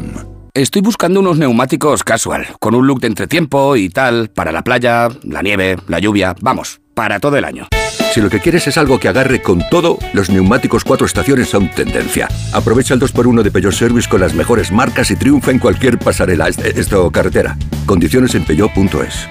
Estoy 0.53 0.81
buscando 0.81 1.21
unos 1.21 1.37
neumáticos 1.37 2.03
casual, 2.03 2.45
con 2.59 2.75
un 2.75 2.85
look 2.85 2.99
de 2.99 3.07
entretiempo 3.07 3.77
y 3.77 3.89
tal, 3.89 4.29
para 4.29 4.51
la 4.51 4.63
playa, 4.63 5.07
la 5.23 5.41
nieve, 5.41 5.77
la 5.87 5.99
lluvia, 5.99 6.35
vamos, 6.41 6.81
para 6.93 7.21
todo 7.21 7.37
el 7.37 7.45
año. 7.45 7.67
Si 8.13 8.19
lo 8.19 8.29
que 8.29 8.41
quieres 8.41 8.67
es 8.67 8.77
algo 8.77 8.99
que 8.99 9.07
agarre 9.07 9.41
con 9.41 9.63
todo, 9.69 9.97
los 10.11 10.29
neumáticos 10.29 10.83
cuatro 10.83 11.05
estaciones 11.05 11.47
son 11.47 11.69
tendencia. 11.69 12.27
Aprovecha 12.51 12.93
el 12.93 12.99
2x1 12.99 13.43
de 13.43 13.51
Peugeot 13.51 13.73
Service 13.73 14.09
con 14.09 14.19
las 14.19 14.33
mejores 14.33 14.73
marcas 14.73 15.09
y 15.11 15.15
triunfa 15.15 15.51
en 15.51 15.59
cualquier 15.59 15.97
pasarela, 15.97 16.49
esto 16.49 17.09
carretera. 17.11 17.57
Condiciones 17.85 18.35
en 18.35 18.43
peugeot.es. 18.43 19.29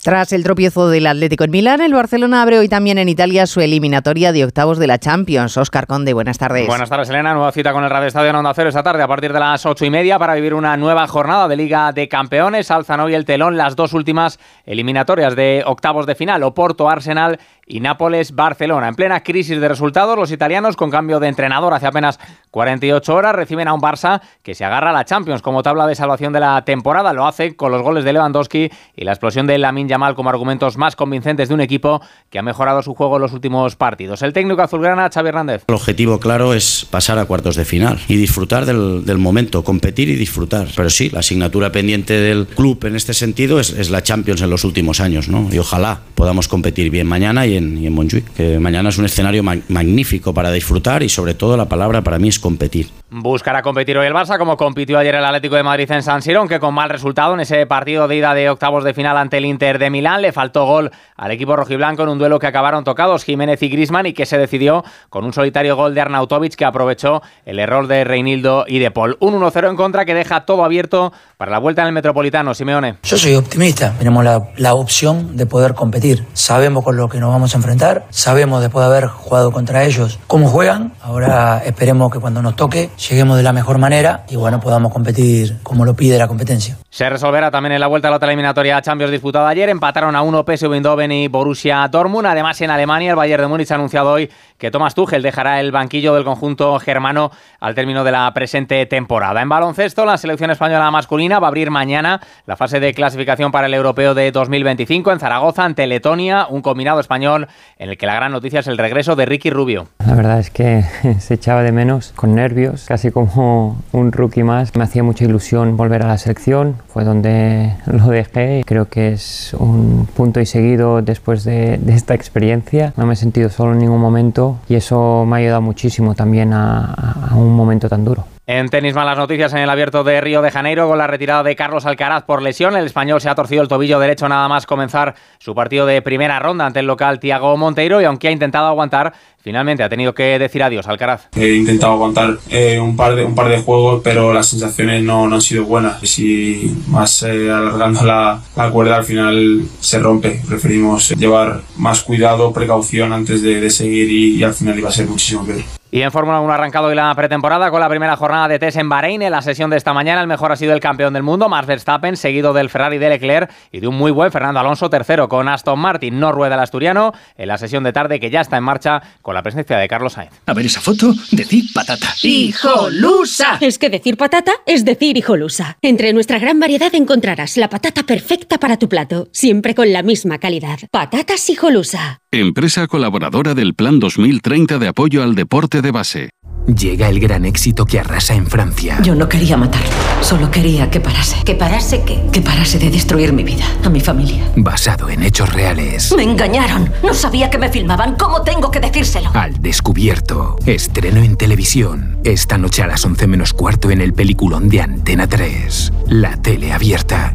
Tras 0.00 0.32
el 0.32 0.44
tropiezo 0.44 0.88
del 0.88 1.08
Atlético 1.08 1.42
en 1.42 1.50
Milán, 1.50 1.80
el 1.80 1.92
Barcelona 1.92 2.42
abre 2.42 2.56
hoy 2.60 2.68
también 2.68 2.98
en 2.98 3.08
Italia 3.08 3.48
su 3.48 3.60
eliminatoria 3.60 4.30
de 4.30 4.44
octavos 4.44 4.78
de 4.78 4.86
la 4.86 4.98
Champions. 4.98 5.56
Oscar 5.56 5.88
Conde, 5.88 6.12
buenas 6.12 6.38
tardes. 6.38 6.68
Buenas 6.68 6.88
tardes, 6.88 7.10
Elena. 7.10 7.34
Nueva 7.34 7.50
cita 7.50 7.72
con 7.72 7.82
el 7.82 7.90
Radio 7.90 8.06
Estadio 8.06 8.30
en 8.30 8.36
Onda 8.36 8.54
Cero 8.54 8.68
esta 8.68 8.84
tarde 8.84 9.02
a 9.02 9.08
partir 9.08 9.32
de 9.32 9.40
las 9.40 9.66
ocho 9.66 9.84
y 9.84 9.90
media 9.90 10.16
para 10.16 10.36
vivir 10.36 10.54
una 10.54 10.76
nueva 10.76 11.08
jornada 11.08 11.48
de 11.48 11.56
Liga 11.56 11.90
de 11.90 12.08
Campeones. 12.08 12.70
Alzan 12.70 13.00
hoy 13.00 13.14
el 13.14 13.24
telón 13.24 13.56
las 13.56 13.74
dos 13.74 13.92
últimas 13.92 14.38
eliminatorias 14.66 15.34
de 15.34 15.64
octavos 15.66 16.06
de 16.06 16.14
final, 16.14 16.44
Oporto, 16.44 16.88
Arsenal 16.88 17.40
y 17.68 17.80
Nápoles-Barcelona. 17.80 18.88
En 18.88 18.94
plena 18.94 19.22
crisis 19.22 19.60
de 19.60 19.68
resultados, 19.68 20.16
los 20.16 20.32
italianos, 20.32 20.74
con 20.74 20.90
cambio 20.90 21.20
de 21.20 21.28
entrenador 21.28 21.74
hace 21.74 21.86
apenas 21.86 22.18
48 22.50 23.14
horas, 23.14 23.34
reciben 23.34 23.68
a 23.68 23.74
un 23.74 23.80
Barça 23.80 24.22
que 24.42 24.54
se 24.54 24.64
agarra 24.64 24.90
a 24.90 24.92
la 24.92 25.04
Champions 25.04 25.42
como 25.42 25.62
tabla 25.62 25.86
de 25.86 25.94
salvación 25.94 26.32
de 26.32 26.40
la 26.40 26.64
temporada. 26.64 27.12
Lo 27.12 27.26
hace 27.26 27.54
con 27.54 27.70
los 27.70 27.82
goles 27.82 28.04
de 28.04 28.14
Lewandowski 28.14 28.70
y 28.96 29.04
la 29.04 29.12
explosión 29.12 29.46
de 29.46 29.58
Lamin 29.58 29.86
Yamal 29.86 30.14
como 30.14 30.30
argumentos 30.30 30.78
más 30.78 30.96
convincentes 30.96 31.48
de 31.48 31.54
un 31.54 31.60
equipo 31.60 32.00
que 32.30 32.38
ha 32.38 32.42
mejorado 32.42 32.82
su 32.82 32.94
juego 32.94 33.16
en 33.16 33.22
los 33.22 33.34
últimos 33.34 33.76
partidos. 33.76 34.22
El 34.22 34.32
técnico 34.32 34.62
azulgrana, 34.62 35.10
Xavi 35.12 35.28
Hernández. 35.28 35.64
El 35.68 35.74
objetivo 35.74 36.18
claro 36.18 36.54
es 36.54 36.86
pasar 36.90 37.18
a 37.18 37.26
cuartos 37.26 37.56
de 37.56 37.66
final 37.66 38.00
y 38.08 38.16
disfrutar 38.16 38.64
del, 38.64 39.18
momento, 39.18 39.62
competir 39.62 40.08
y 40.08 40.16
disfrutar. 40.16 40.68
Pero 40.74 40.88
sí, 40.88 41.10
la 41.10 41.20
asignatura 41.20 41.70
pendiente 41.70 42.14
del 42.14 42.46
club 42.46 42.82
en 42.86 42.96
este 42.96 43.12
sentido 43.12 43.60
es, 43.60 43.70
es 43.70 43.90
la 43.90 44.02
Champions 44.02 44.40
en 44.40 44.48
los 44.48 44.64
últimos 44.64 45.00
años, 45.00 45.28
¿no? 45.28 45.48
Y 45.52 45.58
ojalá 45.58 46.00
podamos 46.14 46.48
competir 46.48 46.90
bien 46.90 47.06
mañana 47.06 47.46
y 47.46 47.57
y 47.58 47.86
en 47.86 47.92
Montjuic, 47.92 48.32
que 48.34 48.58
mañana 48.58 48.88
es 48.88 48.98
un 48.98 49.04
escenario 49.04 49.42
magnífico 49.42 50.32
para 50.34 50.50
disfrutar 50.52 51.02
y 51.02 51.08
sobre 51.08 51.34
todo 51.34 51.56
la 51.56 51.68
palabra 51.68 52.02
para 52.02 52.18
mí 52.18 52.28
es 52.28 52.38
competir. 52.38 52.88
Buscará 53.10 53.62
competir 53.62 53.96
hoy 53.96 54.06
el 54.06 54.12
Barça 54.12 54.36
como 54.36 54.58
compitió 54.58 54.98
ayer 54.98 55.14
el 55.14 55.24
Atlético 55.24 55.56
de 55.56 55.62
Madrid 55.62 55.90
en 55.90 56.02
San 56.02 56.20
Siro, 56.20 56.40
aunque 56.40 56.60
con 56.60 56.74
mal 56.74 56.90
resultado 56.90 57.32
en 57.32 57.40
ese 57.40 57.64
partido 57.64 58.06
de 58.06 58.16
ida 58.16 58.34
de 58.34 58.50
octavos 58.50 58.84
de 58.84 58.92
final 58.92 59.16
ante 59.16 59.38
el 59.38 59.46
Inter 59.46 59.78
de 59.78 59.88
Milán. 59.88 60.20
Le 60.20 60.30
faltó 60.30 60.66
gol 60.66 60.90
al 61.16 61.30
equipo 61.30 61.56
rojiblanco 61.56 62.02
en 62.02 62.10
un 62.10 62.18
duelo 62.18 62.38
que 62.38 62.46
acabaron 62.46 62.84
tocados 62.84 63.24
Jiménez 63.24 63.62
y 63.62 63.70
Grisman 63.70 64.04
y 64.04 64.12
que 64.12 64.26
se 64.26 64.36
decidió 64.36 64.84
con 65.08 65.24
un 65.24 65.32
solitario 65.32 65.74
gol 65.74 65.94
de 65.94 66.02
Arnautovic 66.02 66.54
que 66.54 66.66
aprovechó 66.66 67.22
el 67.46 67.58
error 67.58 67.86
de 67.86 68.04
Reinildo 68.04 68.66
y 68.68 68.78
de 68.78 68.90
Paul. 68.90 69.16
Un 69.20 69.40
1-0 69.40 69.70
en 69.70 69.76
contra 69.76 70.04
que 70.04 70.12
deja 70.12 70.44
todo 70.44 70.62
abierto 70.62 71.10
para 71.38 71.50
la 71.50 71.60
vuelta 71.60 71.80
en 71.80 71.88
el 71.88 71.94
Metropolitano. 71.94 72.52
Simeone. 72.52 72.98
Yo 73.04 73.16
soy 73.16 73.36
optimista. 73.36 73.94
Tenemos 73.96 74.22
la, 74.22 74.50
la 74.58 74.74
opción 74.74 75.34
de 75.34 75.46
poder 75.46 75.72
competir. 75.72 76.26
Sabemos 76.34 76.84
con 76.84 76.98
lo 76.98 77.08
que 77.08 77.20
nos 77.20 77.30
vamos 77.30 77.54
a 77.54 77.56
enfrentar. 77.56 78.04
Sabemos 78.10 78.60
después 78.60 78.86
de 78.86 78.94
haber 78.94 79.08
jugado 79.08 79.50
contra 79.50 79.84
ellos 79.84 80.18
cómo 80.26 80.46
juegan. 80.48 80.92
Ahora 81.00 81.62
esperemos 81.64 82.12
que 82.12 82.18
cuando 82.18 82.42
nos 82.42 82.54
toque 82.54 82.90
lleguemos 82.98 83.36
de 83.36 83.42
la 83.42 83.52
mejor 83.52 83.78
manera 83.78 84.24
y 84.28 84.36
bueno, 84.36 84.60
podamos 84.60 84.92
competir 84.92 85.56
como 85.62 85.84
lo 85.84 85.94
pide 85.94 86.18
la 86.18 86.28
competencia. 86.28 86.76
Se 86.90 87.08
resolverá 87.08 87.50
también 87.50 87.72
en 87.72 87.80
la 87.80 87.86
vuelta 87.86 88.08
a 88.08 88.10
la 88.10 88.16
otra 88.16 88.28
eliminatoria 88.28 88.80
Champions 88.82 89.12
disputada 89.12 89.48
ayer. 89.48 89.68
Empataron 89.68 90.16
a 90.16 90.22
uno 90.22 90.44
PSV 90.44 90.72
Eindhoven 90.74 91.12
y 91.12 91.28
Borussia 91.28 91.86
Dortmund. 91.88 92.26
Además, 92.26 92.60
en 92.60 92.70
Alemania, 92.70 93.10
el 93.10 93.16
Bayern 93.16 93.42
de 93.42 93.48
Múnich 93.48 93.70
ha 93.70 93.76
anunciado 93.76 94.10
hoy 94.10 94.30
que 94.56 94.70
Thomas 94.70 94.94
Tuchel 94.94 95.22
dejará 95.22 95.60
el 95.60 95.70
banquillo 95.70 96.14
del 96.14 96.24
conjunto 96.24 96.78
germano 96.80 97.30
al 97.60 97.74
término 97.74 98.02
de 98.04 98.10
la 98.10 98.32
presente 98.34 98.84
temporada. 98.86 99.40
En 99.40 99.48
baloncesto, 99.48 100.04
la 100.04 100.16
selección 100.16 100.50
española 100.50 100.90
masculina 100.90 101.38
va 101.38 101.46
a 101.46 101.50
abrir 101.50 101.70
mañana 101.70 102.20
la 102.46 102.56
fase 102.56 102.80
de 102.80 102.92
clasificación 102.94 103.52
para 103.52 103.68
el 103.68 103.74
europeo 103.74 104.14
de 104.14 104.32
2025 104.32 105.12
en 105.12 105.20
Zaragoza 105.20 105.64
ante 105.64 105.86
Letonia, 105.86 106.46
un 106.48 106.62
combinado 106.62 107.00
español 107.00 107.46
en 107.78 107.90
el 107.90 107.96
que 107.96 108.06
la 108.06 108.14
gran 108.14 108.32
noticia 108.32 108.60
es 108.60 108.66
el 108.66 108.78
regreso 108.78 109.14
de 109.14 109.26
Ricky 109.26 109.50
Rubio. 109.50 109.88
La 110.04 110.14
verdad 110.14 110.40
es 110.40 110.50
que 110.50 110.82
se 111.20 111.34
echaba 111.34 111.62
de 111.62 111.70
menos, 111.70 112.12
con 112.16 112.34
nervios, 112.34 112.87
casi 112.88 113.10
como 113.10 113.76
un 113.92 114.12
rookie 114.12 114.42
más. 114.42 114.74
Me 114.74 114.82
hacía 114.82 115.02
mucha 115.02 115.26
ilusión 115.26 115.76
volver 115.76 116.02
a 116.02 116.06
la 116.06 116.16
selección, 116.16 116.76
fue 116.88 117.04
donde 117.04 117.74
lo 117.84 118.06
dejé 118.06 118.62
creo 118.64 118.88
que 118.88 119.12
es 119.12 119.54
un 119.58 120.08
punto 120.16 120.40
y 120.40 120.46
seguido 120.46 121.02
después 121.02 121.44
de, 121.44 121.78
esta 121.88 122.14
experiencia. 122.14 122.94
No 122.96 123.04
me 123.04 123.12
he 123.12 123.16
sentido 123.16 123.50
solo 123.50 123.72
en 123.74 123.80
ningún 123.80 124.00
momento 124.00 124.56
y 124.70 124.76
eso 124.76 125.26
me 125.26 125.36
ha 125.36 125.38
ayudado 125.40 125.60
muchísimo 125.60 126.14
también 126.14 126.54
a 126.54 127.32
un 127.36 127.54
momento 127.54 127.90
tan 127.90 128.06
duro. 128.06 128.24
En 128.50 128.70
tenis 128.70 128.94
malas 128.94 129.18
noticias 129.18 129.52
en 129.52 129.58
el 129.58 129.68
abierto 129.68 130.04
de 130.04 130.22
Río 130.22 130.40
de 130.40 130.50
Janeiro 130.50 130.88
con 130.88 130.96
la 130.96 131.06
retirada 131.06 131.42
de 131.42 131.54
Carlos 131.54 131.84
Alcaraz 131.84 132.24
por 132.24 132.40
lesión. 132.40 132.74
El 132.78 132.86
español 132.86 133.20
se 133.20 133.28
ha 133.28 133.34
torcido 133.34 133.60
el 133.60 133.68
tobillo 133.68 134.00
derecho 134.00 134.26
nada 134.26 134.48
más 134.48 134.64
comenzar 134.64 135.14
su 135.38 135.54
partido 135.54 135.84
de 135.84 136.00
primera 136.00 136.38
ronda 136.38 136.64
ante 136.64 136.80
el 136.80 136.86
local 136.86 137.20
Tiago 137.20 137.54
Monteiro 137.58 138.00
y 138.00 138.06
aunque 138.06 138.28
ha 138.28 138.30
intentado 138.30 138.66
aguantar, 138.68 139.12
finalmente 139.36 139.82
ha 139.82 139.90
tenido 139.90 140.14
que 140.14 140.38
decir 140.38 140.62
adiós 140.62 140.88
Alcaraz. 140.88 141.28
He 141.36 141.56
intentado 141.56 141.92
aguantar 141.92 142.38
eh, 142.48 142.80
un, 142.80 142.96
par 142.96 143.16
de, 143.16 143.26
un 143.26 143.34
par 143.34 143.50
de 143.50 143.58
juegos 143.58 144.00
pero 144.02 144.32
las 144.32 144.46
sensaciones 144.46 145.02
no, 145.02 145.28
no 145.28 145.34
han 145.34 145.42
sido 145.42 145.64
buenas. 145.64 146.00
Si 146.08 146.74
más 146.86 147.22
eh, 147.24 147.50
alargando 147.50 148.02
la, 148.02 148.40
cuerda 148.72 148.96
al 148.96 149.04
final 149.04 149.64
se 149.78 149.98
rompe. 149.98 150.40
Preferimos 150.48 151.10
llevar 151.10 151.60
más 151.76 152.00
cuidado, 152.02 152.50
precaución 152.54 153.12
antes 153.12 153.42
de, 153.42 153.60
de 153.60 153.68
seguir 153.68 154.10
y, 154.10 154.36
y 154.36 154.42
al 154.42 154.54
final 154.54 154.78
iba 154.78 154.88
a 154.88 154.92
ser 154.92 155.06
muchísimo 155.06 155.44
peor. 155.44 155.60
Y 155.90 156.02
en 156.02 156.12
Fórmula 156.12 156.40
1 156.40 156.52
ha 156.52 156.54
arrancado 156.54 156.88
hoy 156.88 156.94
la 156.94 157.14
pretemporada 157.14 157.70
con 157.70 157.80
la 157.80 157.88
primera 157.88 158.14
jornada 158.16 158.46
de 158.46 158.58
test 158.58 158.76
en 158.76 158.90
Bahrein. 158.90 159.22
En 159.22 159.30
la 159.30 159.40
sesión 159.40 159.70
de 159.70 159.78
esta 159.78 159.94
mañana 159.94 160.20
el 160.20 160.26
mejor 160.26 160.52
ha 160.52 160.56
sido 160.56 160.74
el 160.74 160.80
campeón 160.80 161.14
del 161.14 161.22
mundo, 161.22 161.48
Max 161.48 161.66
Verstappen, 161.66 162.16
seguido 162.18 162.52
del 162.52 162.68
Ferrari 162.68 162.98
de 162.98 163.08
Leclerc 163.08 163.50
y 163.72 163.80
de 163.80 163.88
un 163.88 163.96
muy 163.96 164.10
buen 164.10 164.30
Fernando 164.30 164.60
Alonso 164.60 164.90
tercero 164.90 165.30
con 165.30 165.48
Aston 165.48 165.78
Martin. 165.78 166.20
No 166.20 166.30
rueda 166.30 166.56
el 166.56 166.60
asturiano 166.60 167.14
en 167.38 167.48
la 167.48 167.56
sesión 167.56 167.84
de 167.84 167.94
tarde 167.94 168.20
que 168.20 168.28
ya 168.28 168.42
está 168.42 168.58
en 168.58 168.64
marcha 168.64 169.00
con 169.22 169.34
la 169.34 169.42
presencia 169.42 169.78
de 169.78 169.88
Carlos 169.88 170.12
Sainz. 170.12 170.32
A 170.44 170.52
ver 170.52 170.66
esa 170.66 170.82
foto, 170.82 171.14
decir 171.30 171.64
patata. 171.72 172.14
¡Hijolusa! 172.22 173.56
Es 173.60 173.78
que 173.78 173.88
decir 173.88 174.18
patata 174.18 174.52
es 174.66 174.84
decir 174.84 175.16
hijolusa. 175.16 175.78
Entre 175.80 176.12
nuestra 176.12 176.38
gran 176.38 176.60
variedad 176.60 176.94
encontrarás 176.94 177.56
la 177.56 177.70
patata 177.70 178.02
perfecta 178.02 178.58
para 178.58 178.76
tu 178.76 178.90
plato, 178.90 179.28
siempre 179.32 179.74
con 179.74 179.90
la 179.90 180.02
misma 180.02 180.36
calidad. 180.36 180.80
Patatas 180.90 181.48
hijolusa. 181.48 182.20
Empresa 182.30 182.86
colaboradora 182.88 183.54
del 183.54 183.72
Plan 183.72 184.00
2030 184.00 184.78
de 184.78 184.88
apoyo 184.88 185.22
al 185.22 185.34
deporte 185.34 185.77
de 185.82 185.90
base. 185.90 186.30
Llega 186.66 187.08
el 187.08 187.18
gran 187.18 187.46
éxito 187.46 187.86
que 187.86 187.98
arrasa 187.98 188.34
en 188.34 188.46
Francia. 188.46 188.98
Yo 189.02 189.14
no 189.14 189.26
quería 189.26 189.56
matarlo, 189.56 189.88
solo 190.20 190.50
quería 190.50 190.90
que 190.90 191.00
parase. 191.00 191.42
¿Que 191.42 191.54
parase 191.54 192.02
qué? 192.02 192.20
Que 192.30 192.42
parase 192.42 192.78
de 192.78 192.90
destruir 192.90 193.32
mi 193.32 193.42
vida, 193.42 193.64
a 193.82 193.88
mi 193.88 194.00
familia. 194.00 194.44
Basado 194.54 195.08
en 195.08 195.22
hechos 195.22 195.50
reales. 195.50 196.12
Me 196.14 196.24
engañaron. 196.24 196.92
No 197.02 197.14
sabía 197.14 197.48
que 197.48 197.56
me 197.56 197.70
filmaban. 197.70 198.16
¿Cómo 198.16 198.42
tengo 198.42 198.70
que 198.70 198.80
decírselo? 198.80 199.30
Al 199.32 199.62
descubierto. 199.62 200.56
Estreno 200.66 201.22
en 201.22 201.36
televisión. 201.36 202.18
Esta 202.22 202.58
noche 202.58 202.82
a 202.82 202.86
las 202.86 203.02
11 203.02 203.26
menos 203.28 203.54
cuarto 203.54 203.90
en 203.90 204.02
el 204.02 204.12
peliculón 204.12 204.68
de 204.68 204.82
Antena 204.82 205.26
3. 205.26 205.92
La 206.08 206.36
tele 206.36 206.72
abierta. 206.74 207.34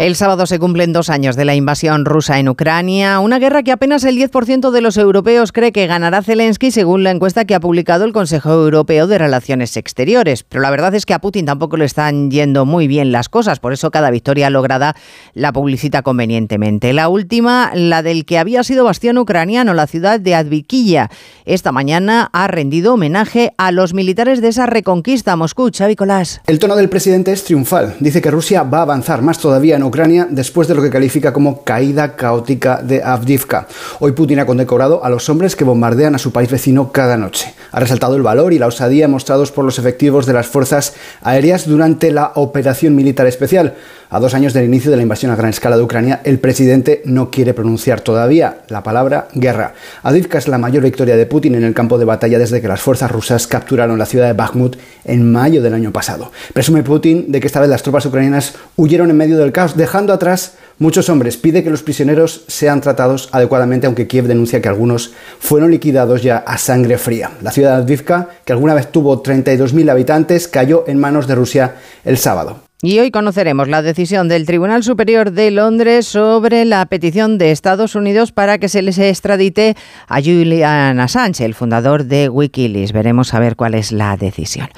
El 0.00 0.16
sábado 0.16 0.46
se 0.46 0.58
cumplen 0.58 0.94
dos 0.94 1.10
años 1.10 1.36
de 1.36 1.44
la 1.44 1.54
invasión 1.54 2.06
rusa 2.06 2.38
en 2.38 2.48
Ucrania, 2.48 3.20
una 3.20 3.38
guerra 3.38 3.62
que 3.62 3.70
apenas 3.70 4.02
el 4.04 4.16
10% 4.16 4.70
de 4.70 4.80
los 4.80 4.96
europeos 4.96 5.52
cree 5.52 5.72
que 5.72 5.86
ganará 5.86 6.22
Zelensky 6.22 6.70
según 6.70 7.04
la 7.04 7.10
encuesta 7.10 7.44
que 7.44 7.54
ha 7.54 7.60
publicado 7.60 8.06
el 8.06 8.14
Consejo 8.14 8.50
Europeo 8.50 9.06
de 9.06 9.18
Relaciones 9.18 9.76
Exteriores. 9.76 10.42
Pero 10.42 10.62
la 10.62 10.70
verdad 10.70 10.94
es 10.94 11.04
que 11.04 11.12
a 11.12 11.18
Putin 11.18 11.44
tampoco 11.44 11.76
le 11.76 11.84
están 11.84 12.30
yendo 12.30 12.64
muy 12.64 12.88
bien 12.88 13.12
las 13.12 13.28
cosas, 13.28 13.60
por 13.60 13.74
eso 13.74 13.90
cada 13.90 14.10
victoria 14.10 14.48
lograda 14.48 14.96
la 15.34 15.52
publicita 15.52 16.00
convenientemente. 16.00 16.94
La 16.94 17.10
última, 17.10 17.70
la 17.74 18.02
del 18.02 18.24
que 18.24 18.38
había 18.38 18.64
sido 18.64 18.84
bastión 18.84 19.18
ucraniano, 19.18 19.74
la 19.74 19.86
ciudad 19.86 20.18
de 20.18 20.34
Advikilla. 20.34 21.10
Esta 21.44 21.72
mañana 21.72 22.30
ha 22.32 22.46
rendido 22.46 22.94
homenaje 22.94 23.52
a 23.58 23.70
los 23.70 23.92
militares 23.92 24.40
de 24.40 24.48
esa 24.48 24.64
reconquista. 24.64 25.36
Moscú, 25.36 25.70
Xavi 25.70 25.94
Colás. 25.94 26.40
El 26.46 26.58
tono 26.58 26.74
del 26.74 26.88
presidente 26.88 27.32
es 27.32 27.44
triunfal. 27.44 27.96
Dice 28.00 28.22
que 28.22 28.30
Rusia 28.30 28.62
va 28.62 28.78
a 28.78 28.82
avanzar 28.82 29.20
más 29.20 29.38
todavía 29.38 29.76
en 29.76 29.82
Ucrania 29.82 29.89
después 30.30 30.68
de 30.68 30.74
lo 30.74 30.82
que 30.82 30.90
califica 30.90 31.32
como 31.32 31.62
caída 31.64 32.14
caótica 32.14 32.80
de 32.82 33.02
Avdivka. 33.02 33.66
Hoy 33.98 34.12
Putin 34.12 34.38
ha 34.38 34.46
condecorado 34.46 35.04
a 35.04 35.10
los 35.10 35.28
hombres 35.28 35.56
que 35.56 35.64
bombardean 35.64 36.14
a 36.14 36.18
su 36.18 36.32
país 36.32 36.50
vecino 36.50 36.92
cada 36.92 37.16
noche. 37.16 37.52
Ha 37.72 37.80
resaltado 37.80 38.16
el 38.16 38.22
valor 38.22 38.52
y 38.52 38.58
la 38.58 38.66
osadía 38.66 39.08
mostrados 39.08 39.50
por 39.50 39.64
los 39.64 39.78
efectivos 39.78 40.26
de 40.26 40.32
las 40.32 40.46
fuerzas 40.46 40.94
aéreas 41.22 41.66
durante 41.66 42.12
la 42.12 42.32
operación 42.34 42.94
militar 42.94 43.26
especial. 43.26 43.74
A 44.12 44.18
dos 44.18 44.34
años 44.34 44.52
del 44.52 44.64
inicio 44.64 44.90
de 44.90 44.96
la 44.96 45.04
invasión 45.04 45.30
a 45.30 45.36
gran 45.36 45.50
escala 45.50 45.76
de 45.76 45.84
Ucrania, 45.84 46.20
el 46.24 46.40
presidente 46.40 47.00
no 47.04 47.30
quiere 47.30 47.54
pronunciar 47.54 48.00
todavía 48.00 48.62
la 48.66 48.82
palabra 48.82 49.28
guerra. 49.34 49.74
Avdivka 50.02 50.36
es 50.36 50.48
la 50.48 50.58
mayor 50.58 50.82
victoria 50.82 51.16
de 51.16 51.26
Putin 51.26 51.54
en 51.54 51.62
el 51.62 51.74
campo 51.74 51.96
de 51.96 52.04
batalla 52.04 52.40
desde 52.40 52.60
que 52.60 52.66
las 52.66 52.80
fuerzas 52.80 53.08
rusas 53.08 53.46
capturaron 53.46 54.00
la 54.00 54.06
ciudad 54.06 54.26
de 54.26 54.32
Bakhmut 54.32 54.78
en 55.04 55.30
mayo 55.30 55.62
del 55.62 55.74
año 55.74 55.92
pasado. 55.92 56.32
Presume 56.52 56.82
Putin 56.82 57.30
de 57.30 57.38
que 57.38 57.46
esta 57.46 57.60
vez 57.60 57.70
las 57.70 57.84
tropas 57.84 58.04
ucranianas 58.04 58.56
huyeron 58.74 59.10
en 59.10 59.16
medio 59.16 59.38
del 59.38 59.52
caos, 59.52 59.76
dejando 59.76 60.12
atrás 60.12 60.54
muchos 60.80 61.08
hombres. 61.08 61.36
Pide 61.36 61.62
que 61.62 61.70
los 61.70 61.84
prisioneros 61.84 62.42
sean 62.48 62.80
tratados 62.80 63.28
adecuadamente, 63.30 63.86
aunque 63.86 64.08
Kiev 64.08 64.26
denuncia 64.26 64.60
que 64.60 64.68
algunos 64.68 65.12
fueron 65.38 65.70
liquidados 65.70 66.24
ya 66.24 66.38
a 66.38 66.58
sangre 66.58 66.98
fría. 66.98 67.30
La 67.42 67.52
ciudad 67.52 67.76
de 67.76 67.84
Advivka, 67.84 68.28
que 68.44 68.52
alguna 68.52 68.74
vez 68.74 68.90
tuvo 68.90 69.22
32.000 69.22 69.88
habitantes, 69.88 70.48
cayó 70.48 70.82
en 70.88 70.98
manos 70.98 71.28
de 71.28 71.36
Rusia 71.36 71.76
el 72.04 72.18
sábado. 72.18 72.69
Y 72.82 72.98
hoy 72.98 73.10
conoceremos 73.10 73.68
la 73.68 73.82
decisión 73.82 74.28
del 74.28 74.46
Tribunal 74.46 74.82
Superior 74.82 75.32
de 75.32 75.50
Londres 75.50 76.06
sobre 76.06 76.64
la 76.64 76.86
petición 76.86 77.36
de 77.36 77.50
Estados 77.50 77.94
Unidos 77.94 78.32
para 78.32 78.56
que 78.56 78.70
se 78.70 78.80
les 78.80 78.96
extradite 78.96 79.76
a 80.08 80.22
Julian 80.22 80.98
Assange, 80.98 81.44
el 81.44 81.54
fundador 81.54 82.06
de 82.06 82.30
Wikileaks. 82.30 82.92
Veremos 82.92 83.34
a 83.34 83.38
ver 83.38 83.56
cuál 83.56 83.74
es 83.74 83.92
la 83.92 84.16
decisión. 84.16 84.70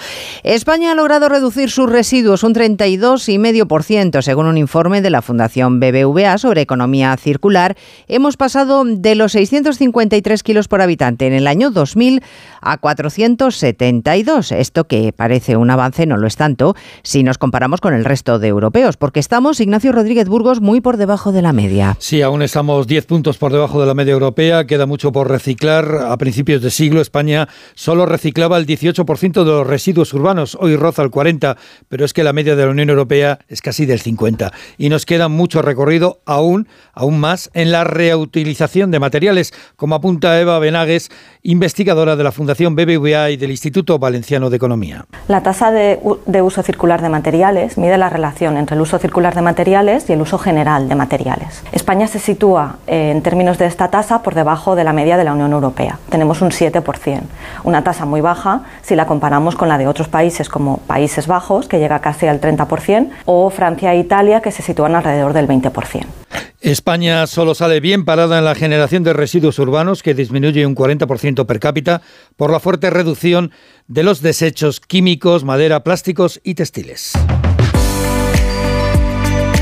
España 0.43 0.91
ha 0.91 0.95
logrado 0.97 1.29
reducir 1.29 1.71
sus 1.71 1.88
residuos 1.88 2.43
un 2.43 2.57
32,5%, 2.57 4.21
según 4.21 4.47
un 4.47 4.59
informe 4.59 5.01
de 5.01 5.11
la 5.11 5.23
Fundación 5.23 5.79
BBVA 5.79 6.38
sobre 6.38 6.62
economía 6.62 7.17
circular. 7.17 7.77
Hemos 8.09 8.37
pasado 8.37 8.83
de 8.85 9.15
los 9.15 9.31
653 9.31 10.43
kilos 10.43 10.67
por 10.67 10.83
habitante 10.83 11.29
en 11.29 11.35
el 11.35 11.47
año 11.47 11.71
2000 11.71 12.21
a 12.61 12.79
472. 12.79 14.51
Esto 14.51 14.88
que 14.88 15.12
parece 15.12 15.57
un 15.57 15.71
avance 15.71 16.05
no 16.05 16.17
lo 16.17 16.27
es 16.27 16.35
tanto 16.35 16.75
si 17.05 17.23
nos 17.23 17.38
comparamos 17.38 17.81
con 17.81 17.91
el 17.94 18.05
resto 18.05 18.38
de 18.38 18.48
europeos, 18.48 18.96
porque 18.96 19.20
estamos, 19.20 19.61
Ignacio 19.61 19.92
Rodríguez 19.92 20.28
Burgos, 20.28 20.61
muy 20.61 20.81
por 20.81 20.96
debajo 20.96 21.33
de 21.33 21.42
la 21.42 21.52
media. 21.52 21.96
Sí, 21.98 22.22
aún 22.22 22.42
estamos 22.42 22.87
10 22.87 23.07
puntos 23.07 23.38
por 23.38 23.52
debajo 23.52 23.81
de 23.81 23.87
la 23.87 23.94
media 23.94 24.12
europea, 24.12 24.66
queda 24.66 24.87
mucho 24.87 25.12
por 25.12 25.28
reciclar. 25.28 25.98
A 26.09 26.16
principios 26.16 26.62
de 26.62 26.70
siglo 26.70 27.00
España 27.00 27.48
solo 27.74 28.07
reciclaba 28.07 28.59
el 28.59 28.66
18% 28.66 29.44
de 29.44 29.50
los 29.50 29.66
residuos 29.66 30.12
urbanos, 30.14 30.57
hoy 30.61 30.76
roza 30.76 31.02
el 31.02 31.11
40%, 31.11 31.57
pero 31.88 32.05
es 32.05 32.12
que 32.12 32.24
la 32.24 32.33
media 32.33 32.57
de 32.57 32.64
la 32.64 32.70
Unión 32.70 32.90
Europea 32.90 33.38
es 33.48 33.61
casi 33.61 33.87
del 33.87 34.02
50%. 34.02 34.50
Y 34.78 34.88
nos 34.88 35.07
queda 35.07 35.28
mucho 35.28 35.62
recorrido 35.62 36.20
aún, 36.26 36.68
aún 36.92 37.20
más, 37.20 37.50
en 37.55 37.72
la 37.72 37.85
reutilización 37.85 38.90
de 38.90 39.00
materiales, 39.00 39.52
como 39.76 39.94
apunta 39.94 40.40
Eva 40.40 40.59
Benagues, 40.59 41.11
investigadora 41.44 42.14
de 42.14 42.22
la 42.22 42.31
Fundación 42.31 42.76
BBVA 42.76 43.31
y 43.31 43.37
del 43.37 43.50
Instituto 43.50 43.98
Valenciano 43.98 44.48
de 44.48 44.57
Economía. 44.57 45.07
La 45.26 45.42
tasa 45.42 45.72
de, 45.72 45.98
uso 46.42 46.62
circular 46.62 47.02
de 47.02 47.09
materiales 47.09 47.78
mide 47.78 47.98
la 47.98 48.09
relación 48.09 48.57
entre 48.57 48.76
el 48.76 48.83
uso 48.83 48.98
circular 48.98 49.35
de 49.35 49.42
materiales 49.42 50.09
y 50.09 50.12
el 50.12 50.20
uso 50.20 50.38
general 50.38 50.88
de 50.88 50.94
materiales. 50.94 51.64
España 51.72 52.07
se 52.07 52.20
sitúa 52.20 52.76
eh, 52.87 53.11
en 53.11 53.22
términos 53.22 53.59
de 53.59 53.66
esta 53.66 53.88
tasa 53.88 54.22
por 54.22 54.35
debajo 54.35 54.76
de 54.76 54.85
la 54.85 54.92
media 54.92 55.16
de 55.16 55.24
la 55.24 55.33
Unión 55.33 55.52
Europea. 55.52 55.98
Tenemos 56.11 56.42
un 56.42 56.50
7%, 56.50 57.22
una 57.64 57.83
tasa 57.83 58.05
muy 58.05 58.20
baja 58.20 58.62
si 58.83 58.94
la 58.94 59.07
comparamos 59.07 59.57
con 59.57 59.68
la 59.68 59.78
de 59.78 59.88
otros 59.88 60.09
países 60.09 60.48
como 60.48 60.78
Países 60.87 61.26
Bajos, 61.26 61.66
que 61.66 61.81
llega 61.81 61.98
casi 61.98 62.26
al 62.26 62.40
30%, 62.40 63.11
o 63.24 63.50
Francia 63.50 63.92
e 63.92 63.98
Italia, 63.98 64.40
que 64.42 64.52
se 64.52 64.62
sitúan 64.62 64.94
alrededor 64.94 65.33
del 65.33 65.48
20%. 65.48 66.21
España 66.61 67.27
solo 67.27 67.55
sale 67.55 67.81
bien 67.81 68.05
parada 68.05 68.38
en 68.38 68.45
la 68.45 68.55
generación 68.55 69.03
de 69.03 69.12
residuos 69.12 69.59
urbanos, 69.59 70.03
que 70.03 70.14
disminuye 70.14 70.64
un 70.64 70.77
40% 70.77 71.45
per 71.47 71.59
cápita 71.61 72.03
por 72.37 72.51
la 72.53 72.61
fuerte 72.61 72.90
reducción 72.90 73.53
de 73.88 74.03
los 74.03 74.23
desechos 74.23 74.81
químicos, 74.81 75.45
madera, 75.45 75.83
plásticos 75.83 76.40
y 76.45 76.55
textiles. 76.55 77.12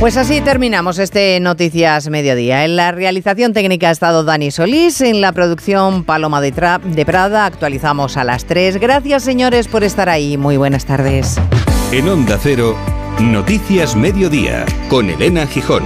Pues 0.00 0.16
así 0.16 0.40
terminamos 0.40 0.98
este 0.98 1.38
Noticias 1.40 2.08
Mediodía. 2.08 2.64
En 2.64 2.74
la 2.76 2.90
realización 2.90 3.52
técnica 3.52 3.90
ha 3.90 3.92
estado 3.92 4.24
Dani 4.24 4.50
Solís, 4.50 5.02
en 5.02 5.20
la 5.20 5.32
producción 5.32 6.04
Paloma 6.04 6.40
de, 6.40 6.52
de 6.84 7.04
Prada 7.04 7.44
actualizamos 7.44 8.16
a 8.16 8.24
las 8.24 8.46
3. 8.46 8.78
Gracias 8.80 9.22
señores 9.22 9.68
por 9.68 9.84
estar 9.84 10.08
ahí. 10.08 10.38
Muy 10.38 10.56
buenas 10.56 10.86
tardes. 10.86 11.36
En 11.92 12.08
Onda 12.08 12.38
Cero, 12.42 12.76
Noticias 13.20 13.94
Mediodía, 13.94 14.64
con 14.88 15.10
Elena 15.10 15.46
Gijón. 15.46 15.84